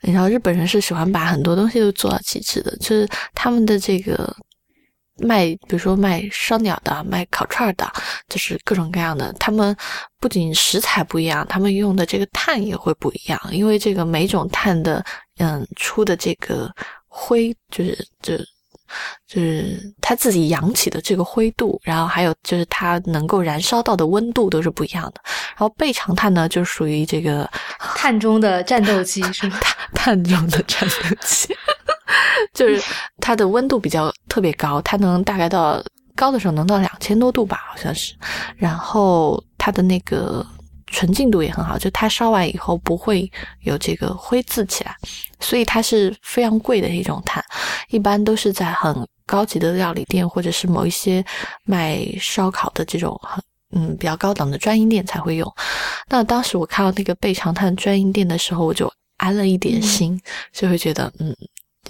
[0.03, 4.35] 你知道日本人是喜欢把很多东西都做到极致的，就是他们的这个。
[5.21, 7.91] 卖，比如说卖烧鸟的，卖烤串的，
[8.29, 9.33] 就是各种各样的。
[9.33, 9.77] 他们
[10.21, 15.05] 不仅食材不一样，他们用的这个炭也会不一样，因为这个每种炭的，
[15.39, 16.73] 嗯，出的这个
[17.21, 18.37] 灰，就是就
[19.27, 25.21] 就是它自己扬起的这个灰度，然后还有就是它能够燃烧到的温度都是不一样的。
[25.25, 27.49] 然后倍长炭呢，就属于这个
[27.97, 29.59] 碳中的战斗机，是吗？
[29.61, 31.55] 炭炭中的战斗机。
[32.55, 32.83] 就是
[33.21, 35.83] 它的温度比较特别高，它能大概到
[36.17, 38.15] 高的时候能到两千多度吧，好像是。
[38.57, 40.45] 然后它的那个
[40.91, 43.31] 纯净度也很好，就它烧完以后不会
[43.63, 44.95] 有这个灰渍起来，
[45.41, 47.45] 所以它是非常贵的一种炭，
[47.89, 51.25] 一般都是在很高级的料理店或者是某一些
[51.65, 53.43] 卖烧烤的这种很
[53.75, 55.53] 嗯比较高档的专营店才会用。
[56.09, 60.21] 那当时我看到那个倍长炭专营店的时候，我就安了一点心，
[60.53, 61.35] 就会觉得嗯。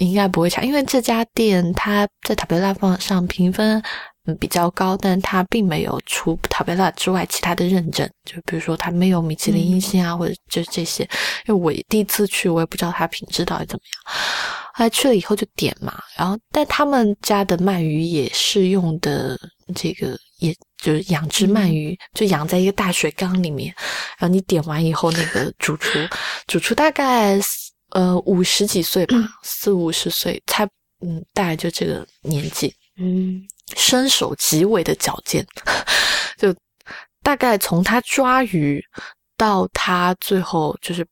[0.00, 3.82] 应该不会差，因为这家店它在塔贝拉放上评分
[4.28, 11.02] 嗯比较高，但它并没有除塔贝拉之外其他的认证，就比如说它没有米其林一星啊，或者就是这些。
[11.46, 14.14] 因为我第一次去，我也不知道它品质到底怎么样。
[14.74, 19.36] 后来去了以后就点嘛，然后但他们家的鳗鱼也是用的
[19.74, 23.74] 这个，也就是养殖鳗鱼，就养在一个大水缸里面。
[24.18, 25.98] 然后你点完以后，那个主厨
[26.46, 27.40] 主厨大概。
[27.92, 30.68] 呃，五十几岁吧，四五十岁，才
[31.00, 33.42] 嗯，大概就这个年纪，嗯，
[33.76, 35.46] 身手极为的矫健，
[36.38, 36.54] 就
[37.22, 38.82] 大概从他抓鱼
[39.36, 41.06] 到他最后就是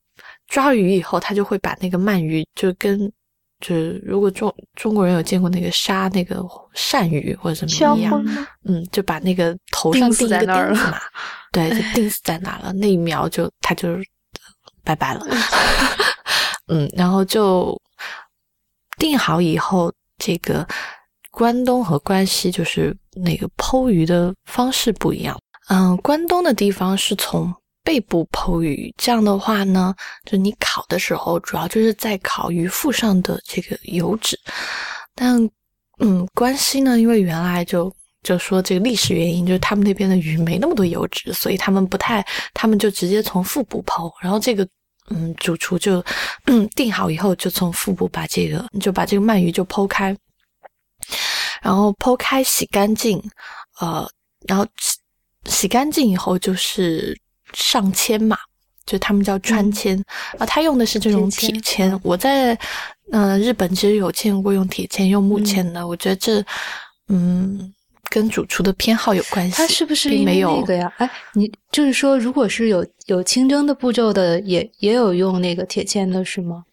[0.48, 3.10] 抓鱼以后，他就会把那个鳗鱼就跟
[3.60, 6.36] 就是如果中中国人有见过那个杀那个
[6.74, 8.24] 鳝鱼或者什么一样，
[8.64, 11.00] 嗯，就把那个头上钉一个钉子嘛，
[11.52, 13.88] 对，就钉死在哪了，那一秒就他就
[14.84, 15.26] 拜拜了。
[16.68, 17.80] 嗯， 然后就
[18.98, 20.66] 定好以后，这个
[21.36, 25.38] 关东和关西就是那个剖鱼的方式不一样。
[25.68, 27.52] 嗯，关东的地方是从
[27.84, 34.34] 背部剖鱼，这样的话呢，就你烤的时候，主要就是在烤鱼腹上的这个油脂。
[35.14, 35.38] 但
[35.98, 44.66] 嗯，关西呢，因为原来就就说这个历史原因，就是他们那边的鱼没那么多油脂，所以他们不太，他们就直接从腹部剖，然后这个。
[45.08, 46.04] 嗯，主厨就
[46.74, 50.12] 定好以后，就从腹部把这个，就把这个鳗鱼就剖开，
[51.66, 53.20] 然后剖开洗干净，
[53.80, 54.08] 呃，
[54.46, 54.98] 然后洗
[55.46, 57.18] 洗干净以后就是
[57.52, 58.38] 上铅嘛，
[58.86, 60.00] 就他们叫穿铅
[60.38, 61.98] 啊，他用的是这种铁签。
[62.04, 62.56] 我在
[63.10, 66.44] 嗯日本其实有见过用铁签、用木签的，我觉得这
[67.08, 67.72] 嗯。
[68.08, 70.90] 跟主厨的偏好有关系，他是不是因为那个呀？
[70.98, 76.64] 哎，你就是说，如果是有有清蒸的步骤的，也也有用那个铁签的是吗？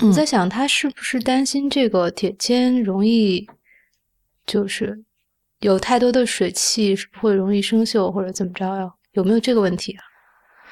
[0.00, 3.48] 我在想，他是不是担心这个铁签容易，
[4.48, 4.98] 就是
[5.60, 8.90] 有太多的水汽，是不会容易生锈或者怎么着呀？
[9.12, 10.02] 有没有这个问题啊？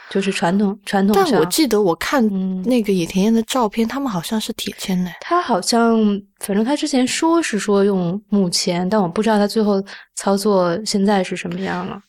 [0.09, 2.24] 就是传统传统，但我记得我看
[2.62, 5.11] 那个野田彦的照片，他们好像是铁签的。
[5.20, 5.99] 他好像，
[6.39, 9.83] 反正他之前说是说用木签，但我不知道他最后
[10.14, 12.01] 操作现在是什么样了。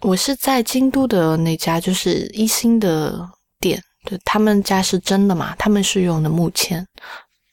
[0.00, 3.20] 我是在京都的那家，就是一星的
[3.60, 5.54] 店，对他们家是真的嘛？
[5.56, 6.80] 他们是用的木签。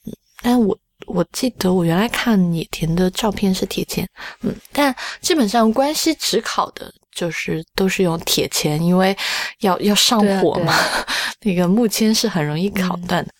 [0.06, 0.78] 嗯，但我
[1.08, 4.08] 我记得我原来看野田的照片是铁签，
[4.42, 6.94] 嗯，但基本上关西只烤的。
[7.16, 9.18] 就是都是用铁签，因为
[9.60, 10.74] 要要上火嘛，
[11.44, 13.32] 那个木签是很容易烤断的。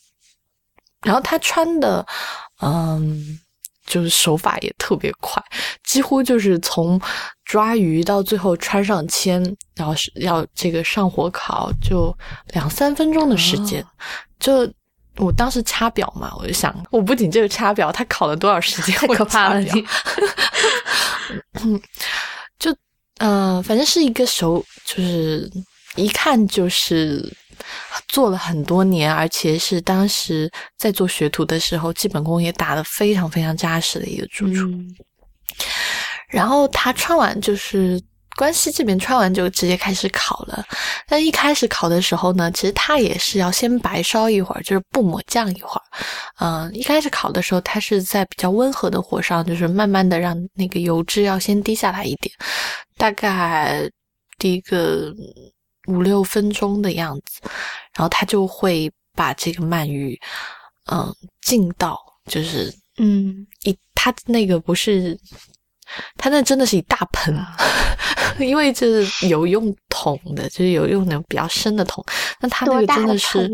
[1.02, 2.08] 然后他穿的，
[2.62, 3.38] 嗯，
[3.86, 5.44] 就是手法也特别快，
[5.84, 6.98] 几乎就是从
[7.44, 9.44] 抓鱼到最后穿上签，
[9.76, 12.18] 然后是要这个上火烤，就
[12.54, 13.86] 两三分钟的时间。
[14.40, 14.66] 就
[15.18, 19.86] 我当时掐表嘛，我就想，我不仅这个掐表，他考了多少时间， 太可怕了，你。
[23.20, 25.50] 嗯，反正是一个手，就是
[25.96, 27.34] 一看就是
[28.10, 34.70] 做了很多年，而且是当时在做学徒的时候，基本功也打得非常非常扎实的一个主厨。
[36.28, 38.02] 然后他穿完就是
[38.38, 40.66] 关西这边穿完就直接开始烤了。
[41.08, 45.82] 但一开始烤的时候呢，其实它也是要先白烧一会儿，就是不抹酱一会儿。
[46.40, 52.34] 嗯，一开始烤的时候，它是在比较温和的火上，就是慢慢的让那个油脂要先滴下来一点，
[52.98, 53.90] 大概
[54.38, 55.14] 滴个
[55.88, 57.42] 五六分钟的样子，
[57.94, 60.20] 然后它就会把这个鳗鱼，
[60.92, 65.18] 嗯，浸到就是嗯一，它那个不是。
[66.18, 67.32] 它那真的是一大盆，
[68.40, 72.04] 因为就是有用桶的，就是有用那种比较深的桶。
[72.40, 73.50] 那它那个真的是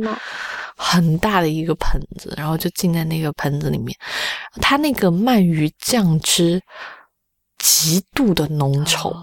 [0.75, 3.95] 很大的一个盆子，然后就浸在那个盆子里面。
[4.61, 6.61] 它那个鳗鱼酱汁
[7.59, 9.15] 极度的浓稠，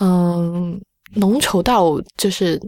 [0.00, 0.80] 嗯，
[1.14, 2.60] 浓稠到就是。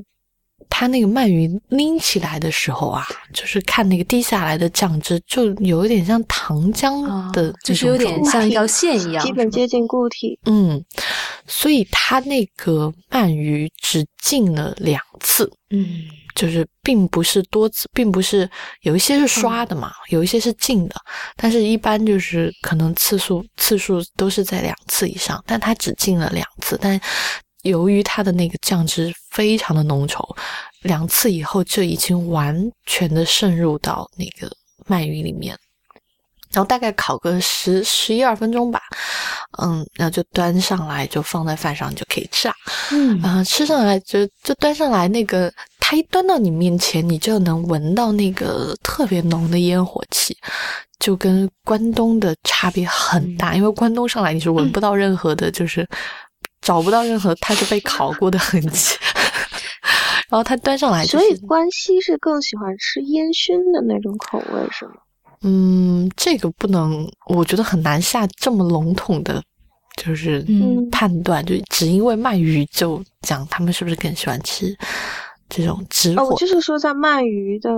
[0.76, 10.36] 它那个鳗鱼拎起来的时候啊，就是看那个滴下来的酱汁，就有一点像糖浆的，就是有点像一条线一样，基本接近固体。
[10.46, 10.84] 嗯，
[11.46, 15.86] 所以它那个鳗鱼只浸了两次，嗯，
[16.34, 18.50] 就是并不是多次，并不是
[18.80, 20.96] 有一些是刷的嘛，有一些是浸的，
[21.36, 27.00] 但是一般就是可能次数次数都是在两次以上，但它只浸了两次，但。
[27.64, 30.22] 由于它的那个酱汁非常的浓稠，
[30.82, 34.50] 两次以后就已经完全的渗入到那个
[34.86, 35.56] 鳗鱼里面，
[36.52, 38.80] 然后大概烤个十十一二分钟吧，
[39.62, 42.54] 嗯，然后就端上来，就放在饭上就可以吃啊，
[42.92, 45.50] 嗯，啊，吃上来就就端上来，那个
[45.80, 50.36] 它一端到你面前，你就能闻到那个特别浓的烟火气，
[50.98, 55.88] 就跟关东的差别很大，因为关东上来你是闻不到任何的，就是。
[56.64, 58.96] 找不到任何它是被烤过的痕迹，
[60.28, 64.94] 然后它端上来，所以关西是更喜欢吃烟熏的那种口味，是吗？
[65.42, 69.42] 嗯，这个不能，我觉得很难下这么笼统的，
[70.02, 70.42] 就是
[70.90, 74.74] 判断，就只因为鳗鱼就讲他们是不是更喜欢吃
[75.50, 76.32] 这种直火？
[76.32, 77.70] 哦，就是说在鳗鱼的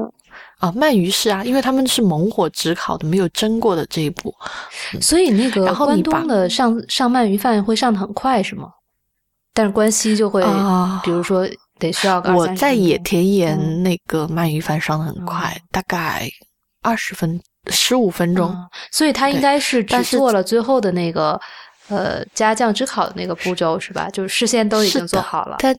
[0.59, 4.32] 啊，鳗鱼是啊，因为他们是猛火直烤的，没有蒸过的这一步，
[5.01, 8.70] 所以那个关东的上上鳗鱼饭会上的很快，是吗？
[9.57, 10.45] 但是关西就会，
[11.03, 11.49] 比如说
[11.79, 16.29] 得需要我在野田盐那个鳗鱼饭上的很快，大概
[16.83, 17.41] 二十分
[17.71, 18.55] 十五分钟，
[18.93, 21.41] 所以他应该是只做了最后的那个
[21.89, 24.11] 呃加酱汁烤的那个步骤是吧？
[24.11, 25.57] 就是事先都已经做好了。
[25.59, 25.71] 它，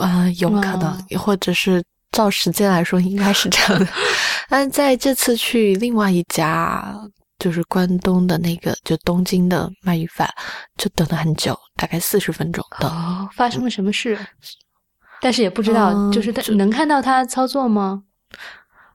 [0.00, 3.86] 啊，有可能，或者是照时间来说应该是这样的。
[4.48, 6.96] 但在这次去另外一家。
[7.42, 10.28] 就是关东的那个，就东京的鳗鱼饭，
[10.76, 12.64] 就等了很久，大概四十分钟。
[12.82, 14.16] 哦，发生了什么事？
[15.20, 18.04] 但是也不知道，就是他能看到他操作吗？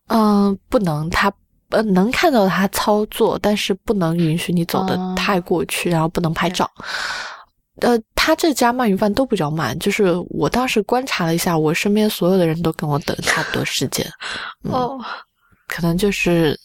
[0.08, 1.30] 嗯，不能，他
[1.72, 6.72] 呃能看到他操作，但是不能允许你走的太过去，然后不能拍照。
[7.82, 14.10] 呃，他这家鳗鱼饭都比较慢，就是我当时观察了一下，我身边所有的人都跟我等差不多时间。
[14.72, 14.98] 哦，
[15.68, 16.58] 可能就是。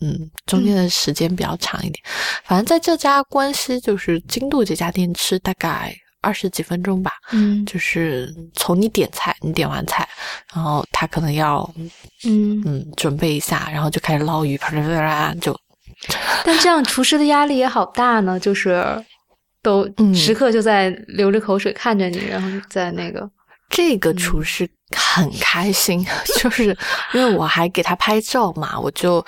[0.00, 2.02] 嗯，中间的时间比较长一点。
[2.44, 7.12] 反正在这家关西，就是京都这家店吃大概二十几分钟吧。
[7.32, 10.08] 嗯，就是从你点菜，你点完菜，
[10.54, 11.68] 然后他可能要
[12.24, 15.58] 嗯嗯准备一下，然后就开始捞鱼，啪啦啪啦就。
[16.44, 18.84] 但这样厨师的压力也好大呢，就是
[19.62, 23.28] 都时刻就在流着口水看着你，然后在那个
[23.68, 24.68] 这个厨师。
[24.96, 26.06] 很开心，
[26.38, 26.66] 就是
[27.12, 29.18] 因为我还给他拍照嘛，我就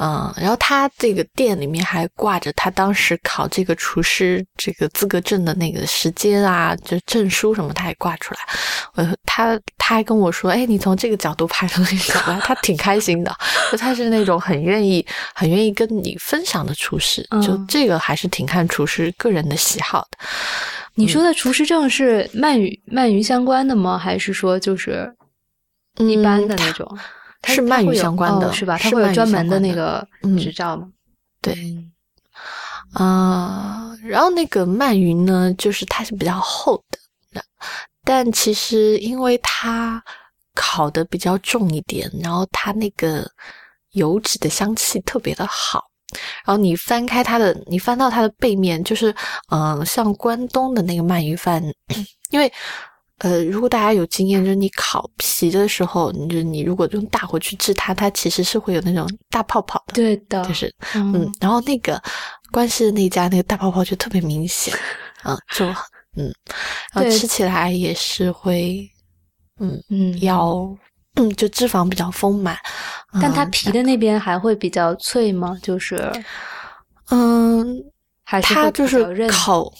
[0.00, 8.40] 嗯，然后他这个店里面还挂着他当时考这个厨师这个资格证的那个时间啊，就证书什么，他也挂出来。
[8.94, 13.32] 我他他还跟我说，哎，你从这个角度拍，的那个角度，他挺开心的，
[13.70, 20.18] 就他是那种很愿意、很愿意跟你分享的厨师，就这个还是挺看厨师个人的喜好的。
[20.94, 23.98] 你说的厨师证是鳗鱼鳗鱼相关的吗？
[23.98, 25.12] 还是说就是
[25.98, 26.98] 一般的那种？
[27.46, 28.78] 是鳗鱼相关的，是吧？
[28.78, 30.06] 它会有专门的那个
[30.38, 30.88] 执照吗？
[31.42, 31.54] 对，
[32.92, 36.82] 啊，然后那个鳗鱼呢，就是它是比较厚
[37.32, 37.42] 的，
[38.02, 40.02] 但其实因为它
[40.54, 43.30] 烤的比较重一点，然后它那个
[43.90, 45.84] 油脂的香气特别的好。
[46.44, 49.14] 然后你翻开它的，你翻到它的背面，就是，
[49.50, 51.62] 嗯，像关东的那个鳗鱼饭，
[52.30, 52.52] 因为，
[53.18, 59.94] 呃，如果大家有经验，就是你烤皮的时候，你就你如果用大火去炙它，它其实是会有那种大泡泡的。
[59.94, 62.00] 对的，就是，嗯，然后那个
[62.50, 64.74] 关西的那家那个大泡泡就特别明显，
[65.24, 65.66] 嗯，就，
[66.16, 66.32] 嗯，
[66.92, 68.88] 然后吃起来也是会，
[69.60, 70.76] 嗯嗯，要。
[71.16, 72.56] 嗯，就脂肪比较丰满，
[73.20, 75.56] 但它皮的那边还会比较脆吗？
[75.62, 76.10] 就是，
[77.10, 77.84] 嗯，
[78.24, 79.72] 还是它就是烤，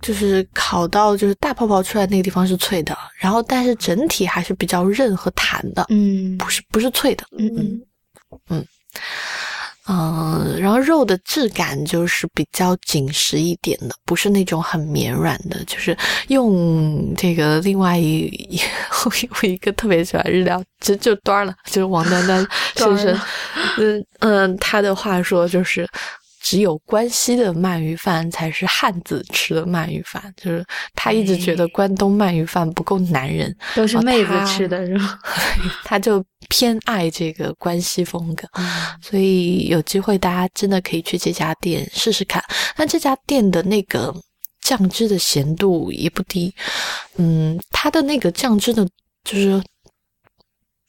[0.00, 7.82] 就是烤到就是大泡泡出来那个地方是脆的，然后但是整体还是比较韧和弹的，嗯，不是不是脆的，嗯嗯嗯。
[8.48, 8.64] 嗯，
[10.58, 15.64] 然后肉的质感就是比较紧实一点的，不是那种很绵软的。
[15.64, 15.96] 就是
[16.28, 18.30] 用这个另外一
[19.40, 23.20] 我一个特别喜欢日料，就就端了，就是王丹丹先生，
[23.78, 25.88] 嗯嗯，他的话说就是。
[26.40, 30.64] 只有关西的鳗鱼饭才是汉子吃的鳗鱼饭，就是
[30.94, 35.18] 他一直觉得关东鳗鱼饭不够男人，都是妹子吃的，是吧？
[35.84, 38.48] 他就偏爱这个关西风格，
[39.02, 42.42] 所以有机会大家真的可以去这家店试试看。
[42.76, 44.14] 那这家店的那个
[44.62, 46.54] 酱汁的咸度也不低，
[47.16, 48.88] 嗯，它的那个酱汁的，
[49.24, 49.62] 就是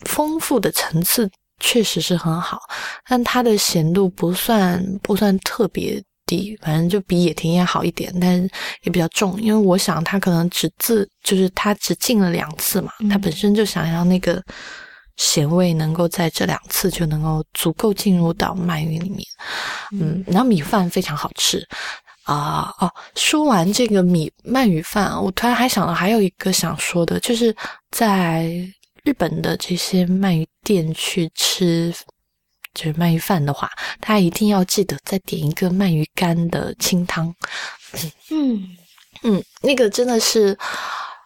[0.06, 1.30] 丰富的层次。
[1.62, 2.60] 确实是很好，
[3.08, 8.42] 但它的咸度不算不算特别低，反正就比野田也好一点，但
[8.84, 9.40] 也比较重。
[9.40, 14.44] 因为我想他可能只自就是他只进了两次嘛，他本身就想要那个
[15.18, 19.24] 咸味能够在这两次就能够足够进入到鳗鱼里面。
[19.92, 21.66] 嗯，然后米饭非常好吃
[22.24, 22.92] 啊哦。
[23.16, 27.56] 说完这个米鳗鱼饭，我突然还想到还有一个想说的，就是
[27.92, 28.52] 在。
[29.04, 31.94] 日本的这些鳗鱼店去吃
[32.74, 37.34] 就是鳗鱼饭的话，大家一定要记得再点一个鳗鱼干的清汤。
[38.30, 38.78] 嗯
[39.24, 40.58] 嗯，那个真的是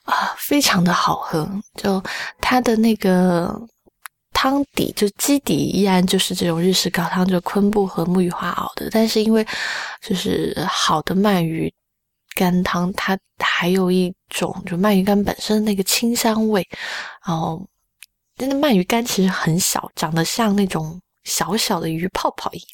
[0.06, 1.48] 啊，非常的好喝。
[1.76, 2.04] 就
[2.42, 3.56] 它的那个
[4.34, 8.90] 汤底，就基底依然就是这种日式高汤，就昆布和木鱼花熬的。
[8.90, 9.46] 但是因为
[10.02, 11.72] 就是好的鳗鱼
[12.36, 16.68] 干汤，它还有一种就鳗鱼干本身那个清香味。
[17.26, 17.68] 然后，
[18.38, 22.68] 那鳗鱼干其实很小，长得像那种小小的鱼泡泡一样，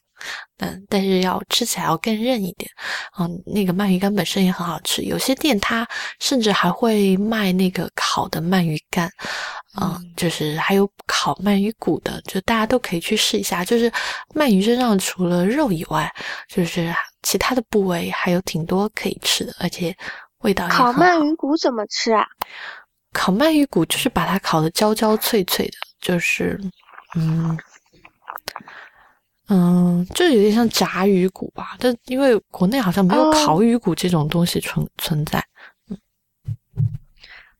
[0.57, 2.69] 嗯，但是要吃起来要更韧一点。
[3.17, 5.87] 嗯，那个鳗鱼干本身也很好吃，有些店它
[6.19, 9.09] 甚至还会卖那个烤的鳗鱼干，
[9.79, 13.63] 嗯，就是还有烤鳗鱼骨的，就大家都可以去试一下。
[13.63, 13.91] 就是
[14.35, 16.11] 鳗鱼身上除了肉以外，
[16.47, 19.95] 就是其他的部位还有挺多可以吃的，而且
[20.39, 22.25] 味道也烤鳗鱼骨怎么吃啊？
[23.13, 26.59] 烤鳗鱼骨就是把它烤的焦焦脆脆的，就是
[27.15, 27.57] 嗯
[29.49, 31.75] 嗯，就有点像炸鱼骨吧。
[31.77, 35.43] 但因为国内好像没有烤鱼骨这种东西存存在。
[35.89, 35.97] 嗯，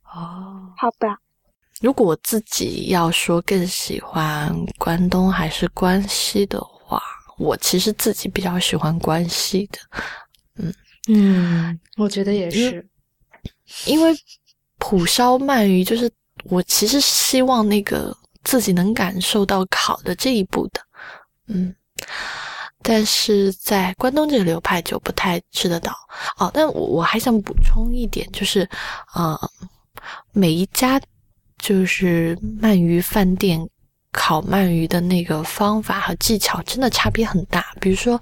[0.04, 1.18] 哦，好吧。
[1.82, 7.02] 如果我自己要说更喜欢关东还是关西的话，
[7.42, 9.78] 我其实自己比较喜欢关系的。
[10.56, 10.74] 嗯
[11.08, 12.86] 嗯，我觉得也是，
[13.86, 14.16] 因为。
[14.84, 16.10] 蒲烧鳗鱼就是
[16.46, 18.12] 我其实希望那个
[18.42, 20.80] 自己能感受到烤的这一步的，
[21.46, 21.72] 嗯，
[22.82, 25.94] 但是在关东这个流派就不太吃得到
[26.36, 26.50] 哦。
[26.52, 28.68] 但我我还想补充一点，就是
[29.14, 29.38] 呃，
[30.32, 31.00] 每一家
[31.58, 33.64] 就是鳗鱼饭店
[34.12, 37.64] 烤鳗鱼的那个方法和技巧真的差别很大。
[37.80, 38.20] 比如说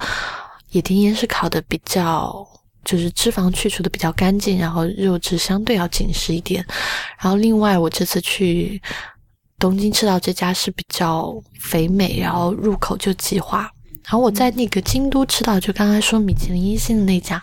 [0.70, 2.46] 野田盐是烤的比较。
[2.82, 6.64] 就是脂肪去除的比较干净，然后肉质相对要紧实一点。
[7.18, 8.80] 然后另外，我这次去
[9.58, 11.30] 东京吃到这家是比较
[11.60, 13.70] 肥美，然后入口就即化。
[14.04, 17.40] 然后我在那个京都吃到，就刚才说米其林一星的那家，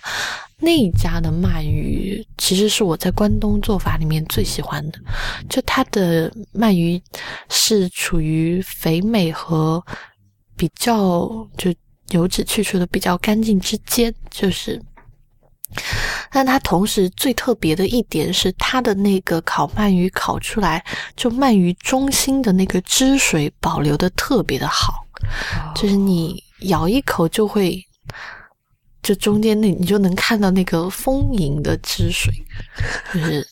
[0.60, 4.99] 那一家的鳗鱼其实是我在关东做法里面最喜欢的。
[5.49, 7.01] 就它的鳗鱼
[7.49, 9.84] 是处于肥美和
[10.55, 11.74] 比较就
[12.10, 14.82] 油脂去除的比较干净之间，就是。
[16.32, 20.84] 但它同时最特别的一点是，它的那个烤鳗鱼烤出来，
[21.16, 25.05] 就鳗鱼中心的那个汁水保留的特别的好，
[25.76, 27.86] 就是你咬一口就会，
[29.02, 32.34] 就中间那你就能看到那个丰盈的汁水，
[33.14, 33.48] 就是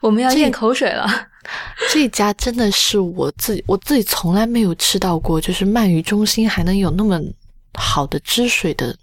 [0.00, 1.06] 我们要咽口水了。
[1.92, 7.20] 这家真的是我自己我自己从来没有吃到过，就是鳗鱼中心还能有那么
[7.74, 8.96] 好的汁水的，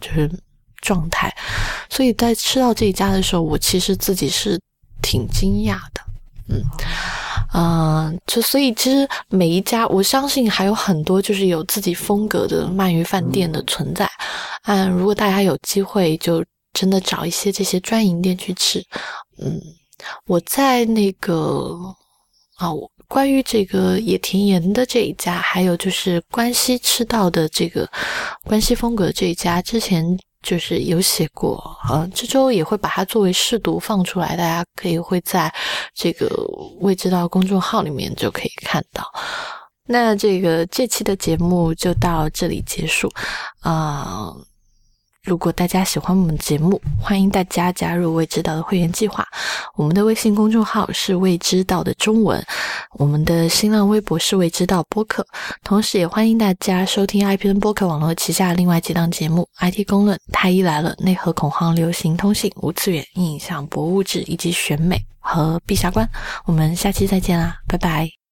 [0.00, 0.30] 就是。
[0.84, 1.34] 状态，
[1.88, 4.60] 所以在吃到这一家的时候，我其实自己是
[5.00, 6.03] 挺惊讶的，
[6.48, 6.62] 嗯，
[7.54, 14.06] 嗯，就所以其实每一家，我相信还有很多就是有自己风格的鳗鱼饭店的存在，
[14.64, 18.84] 嗯，如果大家有机会，就真的找一些这些专营店去吃，
[19.38, 19.58] 嗯，
[20.26, 21.78] 我在那个
[22.56, 22.68] 啊，
[23.08, 27.88] 关于这个野田盐的这一家，还有就是关西吃到的这个
[28.44, 30.18] 关西风格这一家，之前。
[30.44, 35.52] 就是有写过，嗯，这周也会把它作为试读放出来，大家可以会在
[35.94, 36.28] 这个
[36.80, 39.02] 未知道公众号里面就可以看到。
[39.86, 43.10] 那这个这期的节目就到这里结束，
[43.60, 44.32] 啊，
[45.24, 49.26] 如果大家喜欢我们节目，欢迎大家加入未知道的会员计划。
[49.74, 52.44] 我们的微信公众号是未知道的中文，
[52.92, 55.26] 我们的新浪微博是未知道播客。
[55.62, 66.08] 同时，也欢迎大家收听 IPN 播客网络旗下另外几档节目：IT 公论、太医来了、内核恐慌、流行通信、无次元、印象、博物志以及选美和陛下观。
[66.44, 68.23] 我们下期再见啦，拜拜。